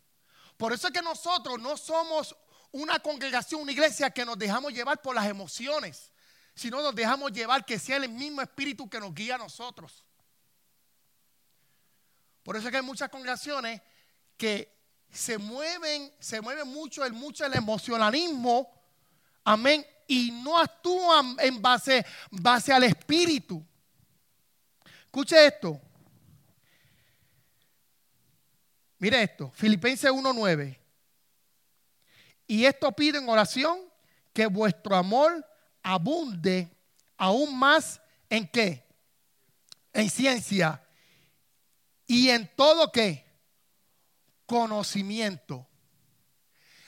[0.57, 2.35] Por eso es que nosotros no somos
[2.73, 6.11] una congregación, una iglesia que nos dejamos llevar por las emociones,
[6.55, 10.05] sino nos dejamos llevar que sea el mismo espíritu que nos guía a nosotros.
[12.43, 13.81] Por eso es que hay muchas congregaciones
[14.37, 14.75] que
[15.11, 18.71] se mueven, se mueve mucho el mucho el emocionalismo,
[19.45, 23.65] amén, y no actúan en base, base al espíritu.
[25.07, 25.81] Escuche esto.
[28.99, 30.79] Mire esto, Filipenses 1:9.
[32.47, 33.81] Y esto pido en oración
[34.33, 35.45] que vuestro amor
[35.83, 36.71] abunde
[37.17, 38.87] aún más en qué?
[39.93, 40.83] En ciencia
[42.07, 43.26] y en todo qué?
[44.47, 45.67] Conocimiento.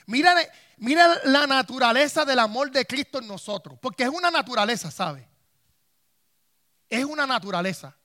[0.05, 0.33] Mira,
[0.77, 5.27] mira la naturaleza del amor de Cristo en nosotros, porque es una naturaleza, ¿sabe?
[6.89, 7.95] Es una naturaleza.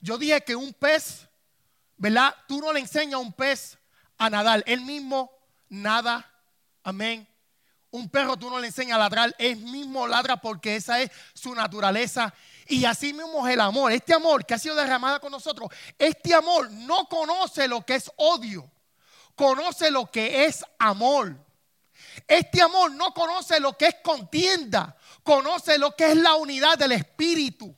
[0.00, 1.28] Yo dije que un pez
[2.02, 2.34] ¿verdad?
[2.48, 3.78] Tú no le enseñas a un pez
[4.18, 5.30] a nadar, él mismo
[5.68, 6.28] nada,
[6.82, 7.28] amén.
[7.92, 11.54] Un perro tú no le enseñas a ladrar, él mismo ladra porque esa es su
[11.54, 12.34] naturaleza.
[12.66, 16.34] Y así mismo es el amor, este amor que ha sido derramado con nosotros, este
[16.34, 18.68] amor no conoce lo que es odio,
[19.34, 21.36] conoce lo que es amor.
[22.26, 26.92] Este amor no conoce lo que es contienda, conoce lo que es la unidad del
[26.92, 27.74] Espíritu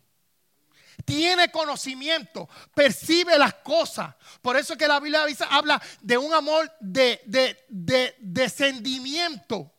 [1.04, 4.14] tiene conocimiento, percibe las cosas.
[4.40, 7.20] Por eso que la Biblia habla de un amor de,
[7.68, 9.72] de, descendimiento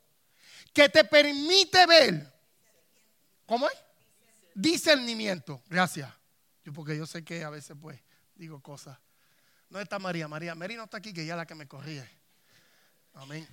[0.73, 2.33] que te permite ver.
[3.45, 3.77] ¿Cómo es?
[4.53, 5.61] Discernimiento.
[5.67, 6.09] Gracias.
[6.63, 7.99] Yo porque yo sé que a veces pues
[8.35, 8.97] digo cosas.
[9.69, 10.55] No está María, María.
[10.55, 12.09] María no está aquí, que ella es la que me corrige.
[13.13, 13.47] Amén.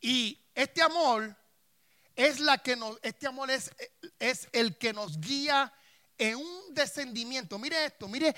[0.00, 1.36] Y este amor
[2.14, 3.74] es la que nos, este amor es,
[4.18, 5.72] es el que nos guía
[6.18, 7.58] en un descendimiento.
[7.58, 8.34] Mire esto, mire,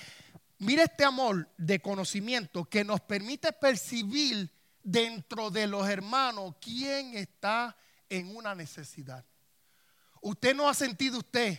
[0.59, 4.51] mire este amor de conocimiento que nos permite percibir
[4.83, 7.77] dentro de los hermanos quién está
[8.09, 9.25] en una necesidad.
[10.21, 11.59] Usted no ha sentido usted,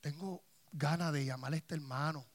[0.00, 0.42] tengo
[0.74, 2.26] ganas de llamarle a este hermano,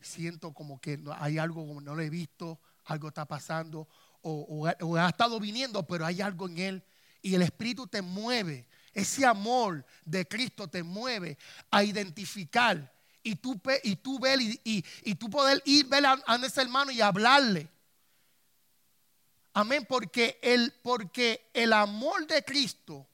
[0.00, 3.88] siento como que hay algo como no lo he visto, algo está pasando,
[4.22, 6.84] o, ha estado viniendo, pero hay algo en él
[7.20, 11.36] y el Espíritu te mueve, ese amor de Cristo te mueve
[11.70, 12.92] a identificar
[13.22, 17.00] y tú, y tú ver y, y, tú poder ir ver a, ese hermano y
[17.00, 17.68] hablarle.
[19.54, 23.06] Amén, porque el, porque el amor de Cristo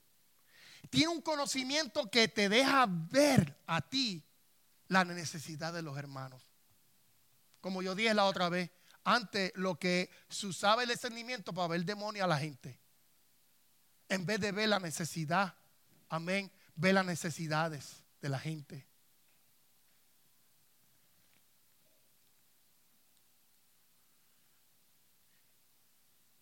[0.89, 4.25] tiene un conocimiento que te deja ver a ti
[4.89, 6.43] la necesidad de los hermanos.
[7.61, 8.71] Como yo dije la otra vez,
[9.05, 12.81] antes lo que se usaba el discernimiento para ver demonio a la gente
[14.09, 15.55] en vez de ver la necesidad,
[16.09, 18.87] amén, ve las necesidades de la gente.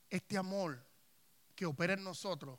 [0.09, 0.83] Este amor
[1.55, 2.59] que opera en nosotros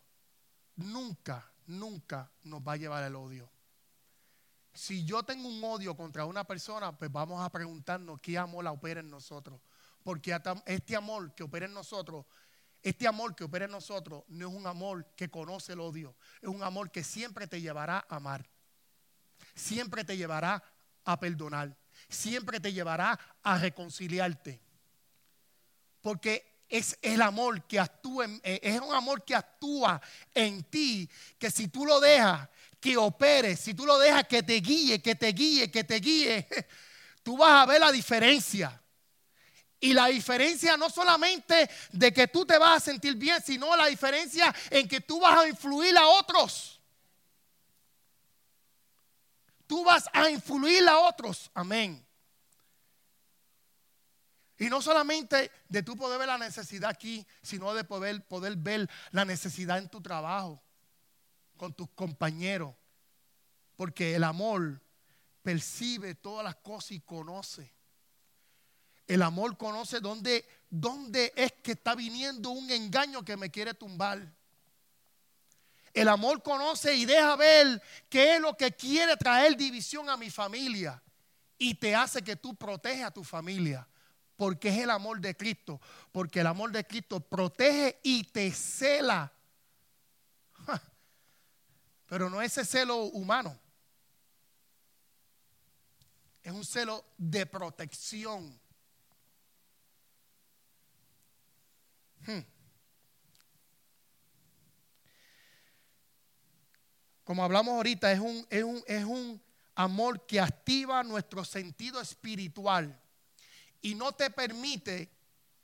[0.75, 3.49] nunca, nunca nos va a llevar al odio.
[4.77, 8.71] Si yo tengo un odio contra una persona, pues vamos a preguntarnos qué amor la
[8.71, 9.59] opera en nosotros.
[10.03, 12.25] Porque este amor que opera en nosotros
[12.83, 16.47] este amor que opera en nosotros no es un amor que conoce el odio, es
[16.47, 18.47] un amor que siempre te llevará a amar,
[19.55, 20.63] siempre te llevará
[21.03, 21.75] a perdonar,
[22.07, 24.61] siempre te llevará a reconciliarte.
[26.01, 30.01] Porque es el amor que actúa, eh, es un amor que actúa
[30.33, 32.47] en ti, que si tú lo dejas
[32.79, 36.47] que opere, si tú lo dejas que te guíe, que te guíe, que te guíe,
[37.23, 38.81] tú vas a ver la diferencia.
[39.79, 43.85] Y la diferencia no solamente de que tú te vas a sentir bien, sino la
[43.87, 46.81] diferencia en que tú vas a influir a otros.
[49.67, 51.51] Tú vas a influir a otros.
[51.53, 52.03] Amén.
[54.57, 58.89] Y no solamente de tú poder ver la necesidad aquí, sino de poder, poder ver
[59.11, 60.63] la necesidad en tu trabajo,
[61.57, 62.75] con tus compañeros.
[63.75, 64.81] Porque el amor
[65.41, 67.73] percibe todas las cosas y conoce.
[69.07, 74.33] El amor conoce dónde, dónde es que está viniendo un engaño que me quiere tumbar.
[75.93, 80.29] El amor conoce y deja ver qué es lo que quiere traer división a mi
[80.29, 81.01] familia.
[81.57, 83.87] Y te hace que tú protejas a tu familia.
[84.35, 85.81] Porque es el amor de Cristo.
[86.11, 89.33] Porque el amor de Cristo protege y te cela.
[92.07, 93.57] Pero no es ese celo humano.
[96.41, 98.59] Es un celo de protección.
[102.25, 102.39] Hmm.
[107.25, 109.43] Como hablamos ahorita, es un, es, un, es un
[109.75, 112.97] amor que activa nuestro sentido espiritual
[113.81, 115.11] y no te permite,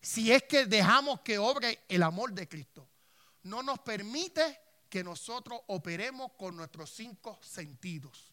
[0.02, 2.90] si es que dejamos que obre el amor de Cristo,
[3.44, 4.60] no nos permite
[4.94, 8.32] que nosotros operemos con nuestros cinco sentidos.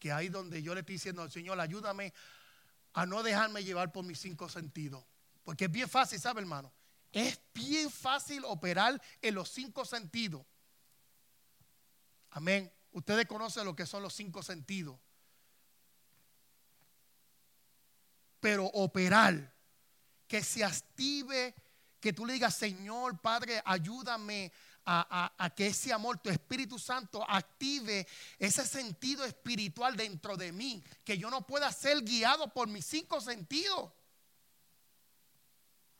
[0.00, 2.12] Que ahí donde yo le estoy diciendo al Señor, ayúdame
[2.92, 5.04] a no dejarme llevar por mis cinco sentidos.
[5.44, 6.72] Porque es bien fácil, ¿sabe hermano?
[7.12, 10.44] Es bien fácil operar en los cinco sentidos.
[12.30, 12.68] Amén.
[12.90, 14.98] Ustedes conocen lo que son los cinco sentidos.
[18.40, 19.54] Pero operar,
[20.26, 21.54] que se active,
[22.04, 24.52] que tú le digas, Señor, Padre, ayúdame
[24.84, 28.06] a, a, que ese amor, tu Espíritu Santo, active
[28.38, 33.22] ese sentido espiritual dentro de mí, que yo no pueda ser guiado por mis cinco
[33.22, 33.90] sentidos.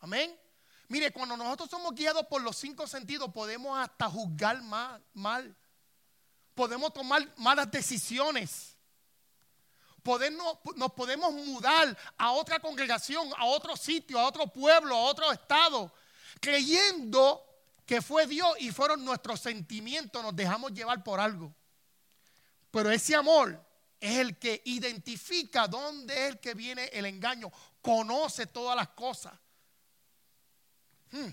[0.01, 0.39] Amén.
[0.89, 5.03] Mire, cuando nosotros somos guiados por los cinco sentidos, podemos hasta juzgar mal.
[5.15, 5.57] mal.
[6.55, 8.74] Podemos tomar malas decisiones.
[10.05, 15.33] Podemos, nos podemos mudar a otra congregación, a otro sitio, a otro pueblo, a otro
[15.33, 15.91] estado,
[16.41, 17.43] creyendo
[17.87, 21.55] que fue Dios y fueron nuestros sentimientos, nos dejamos llevar por algo.
[22.71, 23.59] Pero ese amor
[23.99, 27.51] es el que identifica dónde es el que viene el engaño,
[27.81, 29.33] conoce todas las cosas.
[31.13, 31.31] Hmm.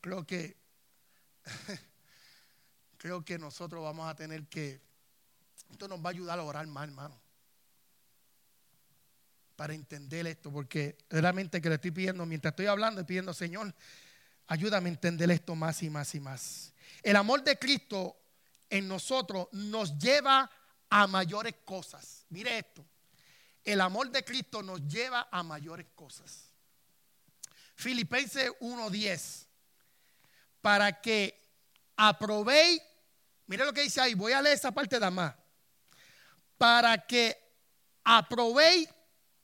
[0.00, 0.63] Creo que
[2.98, 4.80] creo que nosotros vamos a tener que
[5.70, 7.20] esto nos va a ayudar a orar más, hermano.
[9.56, 13.74] Para entender esto, porque realmente que le estoy pidiendo, mientras estoy hablando, estoy pidiendo, Señor,
[14.46, 16.72] ayúdame a entender esto más y más y más.
[17.02, 18.16] El amor de Cristo
[18.68, 20.50] en nosotros nos lleva
[20.90, 22.24] a mayores cosas.
[22.30, 22.84] Mire esto.
[23.64, 26.50] El amor de Cristo nos lleva a mayores cosas.
[27.74, 29.46] Filipenses 1:10.
[30.64, 31.38] Para que
[31.94, 32.80] aprobéis,
[33.48, 35.34] mire lo que dice ahí, voy a leer esa parte de más.
[36.56, 37.36] Para que
[38.02, 38.88] aprobéis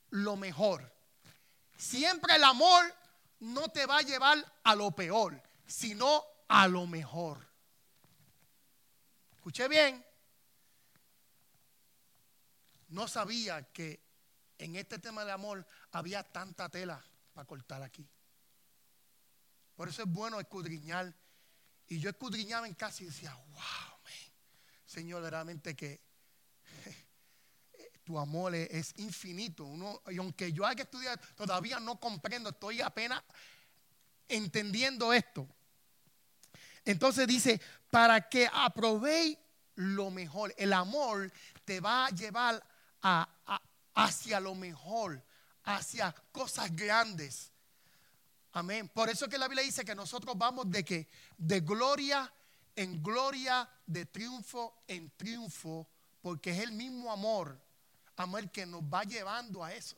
[0.09, 0.91] lo mejor.
[1.77, 2.95] Siempre el amor
[3.41, 7.47] no te va a llevar a lo peor, sino a lo mejor.
[9.35, 10.03] Escuché bien.
[12.89, 14.03] No sabía que
[14.57, 17.05] en este tema del amor había tanta tela
[17.35, 18.09] para cortar aquí.
[19.81, 21.11] Por eso es bueno escudriñar.
[21.89, 23.99] Y yo escudriñaba en casa y decía, wow,
[24.85, 26.03] Señor, realmente que
[28.05, 29.64] tu amor es, infinito.
[29.64, 33.22] Uno, y aunque yo haya estudiado, todavía no comprendo, estoy apenas
[34.28, 35.49] entendiendo esto.
[36.85, 37.59] Entonces dice,
[37.91, 39.39] para que aprobéis
[39.76, 40.55] lo mejor.
[40.59, 41.33] El amor
[41.64, 42.62] te va a llevar
[43.95, 45.24] hacia lo mejor,
[45.64, 47.51] hacia cosas grandes.
[48.53, 48.88] Amén.
[48.88, 52.32] Por eso que la Biblia dice que nosotros vamos de que de gloria
[52.74, 55.88] en gloria, de triunfo en triunfo,
[56.20, 57.61] porque es el mismo amor,
[58.16, 59.96] amor que nos va llevando a eso.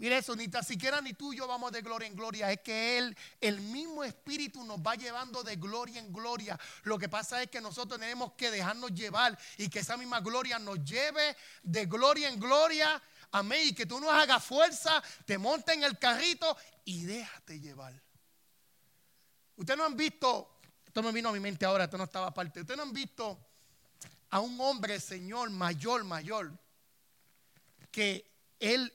[0.00, 2.50] Mire eso, ni tan siquiera ni tú y yo vamos de gloria en gloria.
[2.50, 6.58] Es que Él, el mismo Espíritu nos va llevando de gloria en gloria.
[6.84, 10.58] Lo que pasa es que nosotros tenemos que dejarnos llevar y que esa misma gloria
[10.58, 13.02] nos lleve de gloria en gloria.
[13.32, 13.68] Amén.
[13.68, 18.00] Y que tú no hagas fuerza, te montes en el carrito y déjate llevar.
[19.56, 22.60] Ustedes no han visto, esto me vino a mi mente ahora, esto no estaba aparte.
[22.60, 23.38] Ustedes no han visto
[24.30, 26.58] a un hombre, Señor, mayor, mayor,
[27.90, 28.92] que él,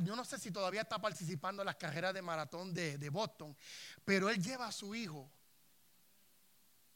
[0.00, 3.56] yo no sé si todavía está participando en las carreras de maratón de, Boston,
[4.04, 5.30] pero él lleva a su hijo,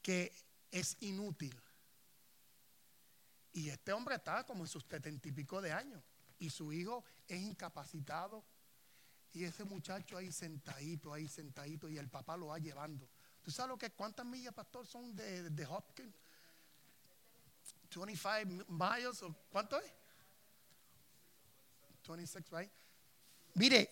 [0.02, 0.32] que
[0.70, 1.58] es inútil.
[3.52, 6.02] Y este hombre está como en sus setenta y pico de años.
[6.38, 8.44] Y su hijo es incapacitado.
[9.32, 13.08] Y ese muchacho ahí sentadito, ahí sentadito, y el papá lo va llevando.
[13.42, 16.14] ¿Tú sabes lo que cuántas millas, pastor, son de, de Hopkins?
[17.94, 19.92] 25 miles, o ¿cuánto es?
[22.06, 22.70] 26, right?
[23.54, 23.90] Mire,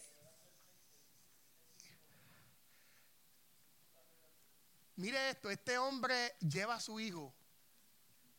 [4.96, 7.34] mire esto, este hombre lleva a su hijo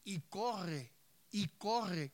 [0.04, 0.92] y corre,
[1.32, 2.12] y corre.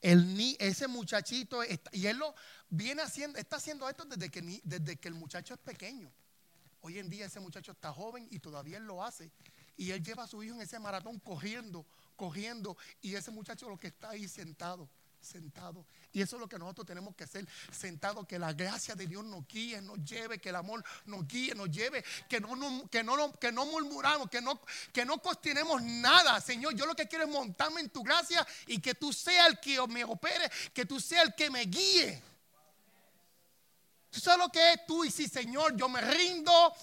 [0.00, 1.60] El, ese muchachito,
[1.92, 2.34] y él lo
[2.68, 6.12] viene haciendo, está haciendo esto desde que, desde que el muchacho es pequeño.
[6.82, 9.30] Hoy en día ese muchacho está joven y todavía él lo hace.
[9.76, 11.84] Y él lleva a su hijo en ese maratón corriendo,
[12.14, 12.76] corriendo.
[13.02, 14.88] Y ese muchacho lo que está ahí sentado,
[15.26, 15.86] sentado.
[16.12, 19.24] Y eso es lo que nosotros tenemos que hacer, sentado, que la gracia de Dios
[19.24, 23.32] nos guíe, nos lleve, que el amor nos guíe, nos lleve, que no, que no,
[23.32, 24.60] que no murmuramos, que no,
[24.92, 26.40] que no cuestionemos nada.
[26.40, 29.60] Señor, yo lo que quiero es montarme en tu gracia y que tú seas el
[29.60, 32.22] que me opere, que tú seas el que me guíe.
[34.10, 35.04] ¿Tú sabes lo que es tú?
[35.04, 36.74] Y si, Señor, yo me rindo.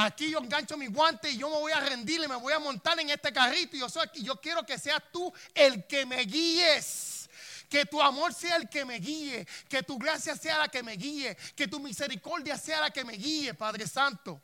[0.00, 2.60] Aquí yo engancho mi guante y yo me voy a rendir y me voy a
[2.60, 3.74] montar en este carrito.
[3.74, 7.28] Y yo, soy, yo quiero que seas tú el que me guíes.
[7.68, 9.44] Que tu amor sea el que me guíe.
[9.68, 11.36] Que tu gracia sea la que me guíe.
[11.56, 14.40] Que tu misericordia sea la que me guíe, Padre Santo.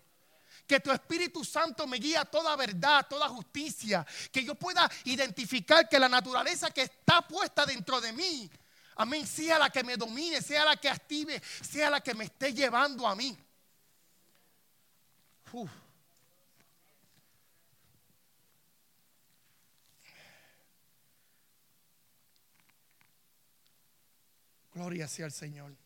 [0.67, 4.05] Que tu Espíritu Santo me guíe a toda verdad, toda justicia.
[4.33, 8.51] Que yo pueda identificar que la naturaleza que está puesta dentro de mí
[8.97, 9.25] Amén.
[9.25, 13.07] Sea la que me domine, sea la que active, sea la que me esté llevando
[13.07, 13.37] a mí.
[24.73, 25.77] Gloria sea al Señor.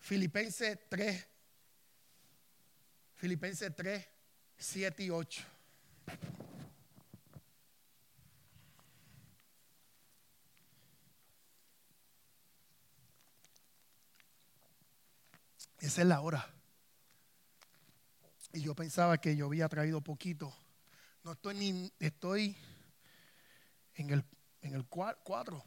[0.00, 1.26] Filipenses 3,
[3.14, 4.06] Filipenses 3,
[4.58, 5.44] 7 y 8.
[15.78, 16.55] Esa es la hora.
[18.56, 20.50] Y yo pensaba que yo había traído poquito.
[21.22, 22.56] No estoy ni, estoy
[23.96, 24.24] en el,
[24.62, 25.62] en el 4.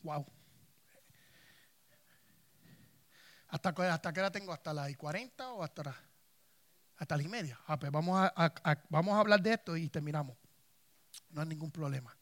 [0.00, 0.26] Wow.
[3.48, 4.54] ¿Hasta, ¿Hasta qué hora tengo?
[4.54, 5.94] ¿Hasta las 40 o hasta,
[6.96, 7.60] hasta las y media?
[7.66, 10.34] Ah, pues vamos a, vamos a hablar de esto y terminamos.
[11.28, 12.16] No hay ningún problema.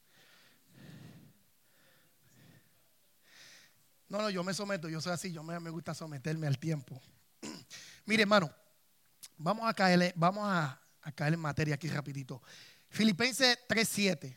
[4.08, 7.00] No, no, yo me someto, yo soy así, yo me, gusta someterme al tiempo.
[8.04, 8.52] Mire, hermano,
[9.36, 10.80] vamos a caer, vamos a,
[11.14, 12.42] caer en materia aquí rapidito.
[12.88, 14.36] Filipenses 3:7.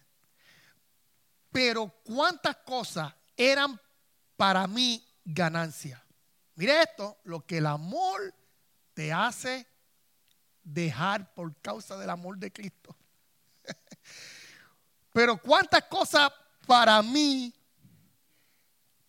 [1.51, 3.79] Pero cuántas cosas eran
[4.35, 6.03] para mí ganancia.
[6.55, 8.33] Mire esto, lo que el amor
[8.93, 9.67] te hace
[10.63, 12.95] dejar por causa del amor de Cristo.
[15.13, 16.31] Pero cuántas cosas
[16.65, 17.53] para mí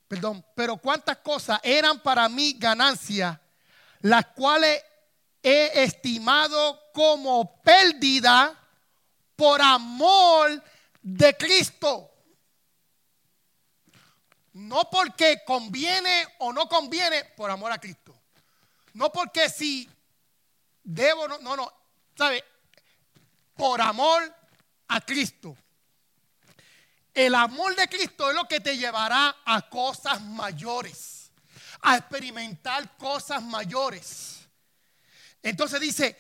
[0.09, 3.41] perdón, pero cuántas cosas eran para mí ganancia,
[4.01, 4.83] las cuales
[5.43, 8.59] he estimado como pérdida
[9.37, 10.63] por amor
[11.01, 12.11] de Cristo.
[14.53, 18.15] No porque conviene o no conviene, por amor a Cristo.
[18.95, 19.89] No porque si
[20.83, 21.73] debo, no, no, no,
[22.17, 22.45] ¿sabe?
[23.55, 24.35] Por amor
[24.89, 25.57] a Cristo.
[27.15, 31.31] El amor de Cristo es lo que te llevará a cosas mayores,
[31.83, 34.38] a experimentar cosas mayores.
[35.43, 36.17] Entonces dice,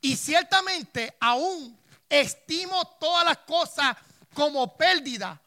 [0.00, 1.78] y ciertamente aún
[2.08, 3.96] estimo todas las cosas
[4.34, 5.40] como pérdida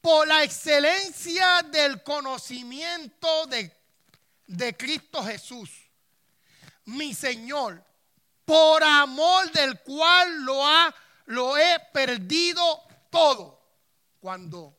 [0.00, 3.74] por la excelencia del conocimiento de,
[4.46, 5.70] de Cristo Jesús,
[6.84, 7.84] mi Señor,
[8.44, 10.94] por amor del cual lo, ha,
[11.26, 13.60] lo he perdido todo
[14.20, 14.74] cuando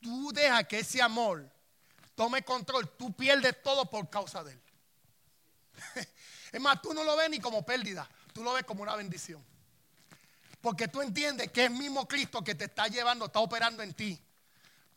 [0.00, 1.50] tú dejas que ese amor
[2.14, 4.62] tome control, tú pierdes todo por causa de él.
[6.52, 9.42] Es más, tú no lo ves ni como pérdida, tú lo ves como una bendición.
[10.60, 14.20] Porque tú entiendes que es mismo Cristo que te está llevando, está operando en ti.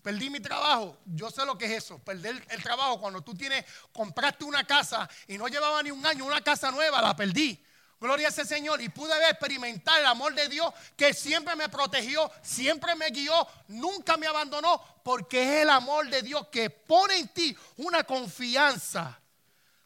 [0.03, 3.66] Perdí mi trabajo, yo sé lo que es eso, perder el trabajo cuando tú tienes,
[3.91, 7.60] compraste una casa y no llevaba ni un año, una casa nueva, la perdí.
[7.99, 8.82] Gloria a ese Señor.
[8.82, 14.18] Y pude experimentar el amor de Dios que siempre me protegió, siempre me guió, nunca
[14.18, 19.20] me abandonó, porque es el amor de Dios que pone en ti una confianza.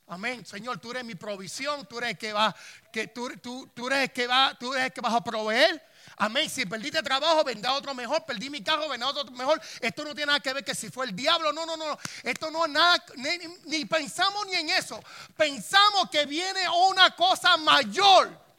[0.09, 0.45] Amén.
[0.45, 2.55] Señor, tú eres mi provisión, tú eres el que va,
[2.91, 5.81] que tú, tú, tú eres que va, tú eres que vas a proveer.
[6.17, 6.49] Amén.
[6.49, 8.25] Si perdiste trabajo, vendrá otro mejor.
[8.25, 9.61] Perdí mi carro, vendrá otro mejor.
[9.79, 11.53] Esto no tiene nada que ver que si fue el diablo.
[11.53, 11.97] No, no, no.
[12.23, 13.03] Esto no es nada.
[13.15, 13.29] Ni,
[13.65, 14.99] ni pensamos ni en eso.
[15.37, 18.49] Pensamos que viene una cosa mayor.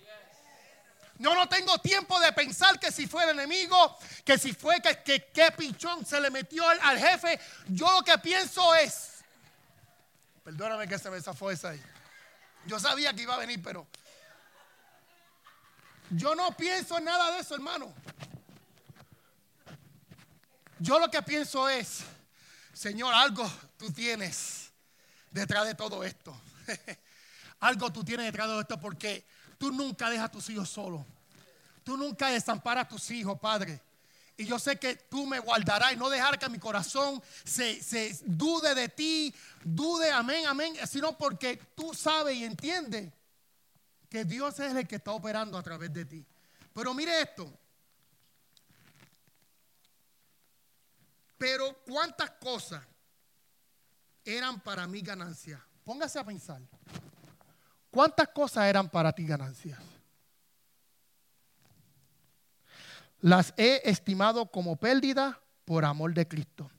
[1.20, 5.26] Yo no tengo tiempo de pensar que si fue el enemigo, que si fue que,
[5.30, 7.38] que, pichón se le metió al, jefe.
[7.68, 9.09] Yo lo que pienso es,
[10.50, 11.82] perdóname que se me zafó esa ahí.
[12.66, 13.86] Yo sabía que iba a venir, pero
[16.10, 17.92] yo no pienso en nada de eso, hermano.
[20.78, 22.00] Yo lo que pienso es,
[22.72, 24.70] Señor, algo tú tienes
[25.30, 26.38] detrás de todo esto.
[27.60, 29.24] algo tú tienes detrás de todo esto porque
[29.60, 31.02] Tú nunca dejas a tus hijos solos.
[31.84, 33.78] Tú nunca desamparas a tus hijos, Padre.
[34.40, 38.18] Y yo sé que tú me guardarás y no dejar que mi corazón se, se
[38.24, 43.12] dude de ti, dude, amén, amén, sino porque tú sabes y entiendes
[44.08, 46.24] que Dios es el que está operando a través de ti.
[46.72, 47.52] Pero mire esto.
[51.36, 52.82] Pero cuántas cosas
[54.24, 55.62] eran para mi ganancia.
[55.84, 56.62] Póngase a pensar.
[57.90, 59.78] ¿Cuántas cosas eran para ti ganancias?
[63.20, 66.70] Las he estimado como pérdida por amor de Cristo.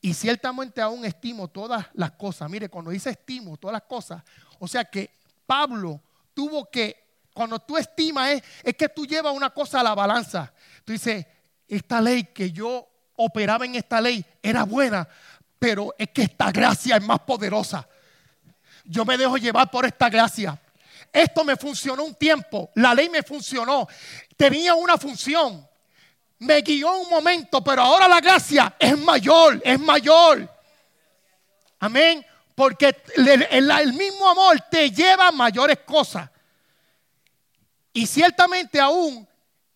[0.00, 2.50] Y ciertamente aún estimo todas las cosas.
[2.50, 4.22] Mire, cuando dice estimo todas las cosas,
[4.58, 5.10] o sea que
[5.46, 6.00] Pablo
[6.34, 10.52] tuvo que, cuando tú estimas, es, es que tú llevas una cosa a la balanza.
[10.84, 11.26] Tú dices,
[11.66, 12.86] esta ley que yo
[13.16, 15.08] operaba en esta ley era buena,
[15.58, 17.88] pero es que esta gracia es más poderosa.
[18.84, 20.60] Yo me dejo llevar por esta gracia.
[21.12, 22.70] Esto me funcionó un tiempo.
[22.74, 23.88] La ley me funcionó.
[24.36, 25.66] Tenía una función.
[26.44, 30.46] Me guió un momento, pero ahora la gracia es mayor, es mayor.
[31.80, 32.24] Amén.
[32.54, 36.28] Porque el, mismo amor te lleva a mayores cosas.
[37.94, 39.26] Y ciertamente aún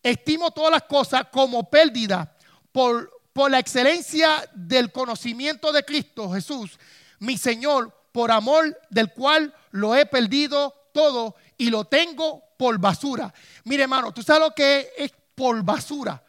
[0.03, 2.35] estimo todas las cosas como pérdida
[2.71, 6.77] por, por la excelencia del conocimiento de Cristo Jesús,
[7.17, 13.33] mi Señor, por amor del cual lo he perdido todo y lo tengo por basura.
[13.63, 16.23] Mire, hermano, ¿tú sabes lo que es por basura?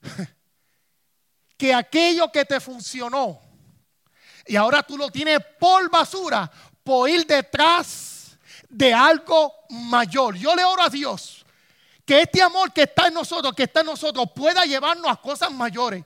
[1.56, 3.40] que aquello que te funcionó
[4.46, 6.50] y ahora tú lo tienes por basura,
[6.82, 8.38] por ir detrás
[8.68, 10.36] de algo mayor.
[10.36, 11.44] Yo le oro a Dios
[12.04, 15.50] que este amor que está en nosotros, que está en nosotros, pueda llevarnos a cosas
[15.52, 16.04] mayores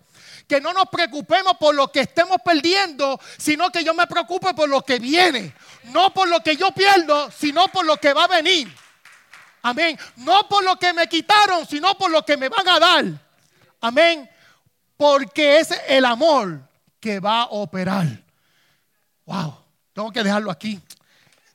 [0.48, 4.68] que no nos preocupemos por lo que estemos perdiendo, sino que yo me preocupe por
[4.68, 5.54] lo que viene.
[5.84, 8.70] No por lo que yo pierdo, sino por lo que va a venir.
[9.62, 9.98] Amén.
[10.16, 13.04] No por lo que me quitaron, sino por lo que me van a dar.
[13.82, 14.30] Amén.
[14.96, 16.66] Porque es el amor
[16.98, 18.06] que va a operar.
[19.26, 19.56] Wow.
[19.92, 20.80] Tengo que dejarlo aquí.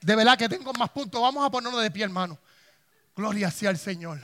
[0.02, 1.20] De verdad que tengo más puntos.
[1.20, 2.38] Vamos a ponerlo de pie, hermano.
[3.16, 4.20] Gloria sea al Señor.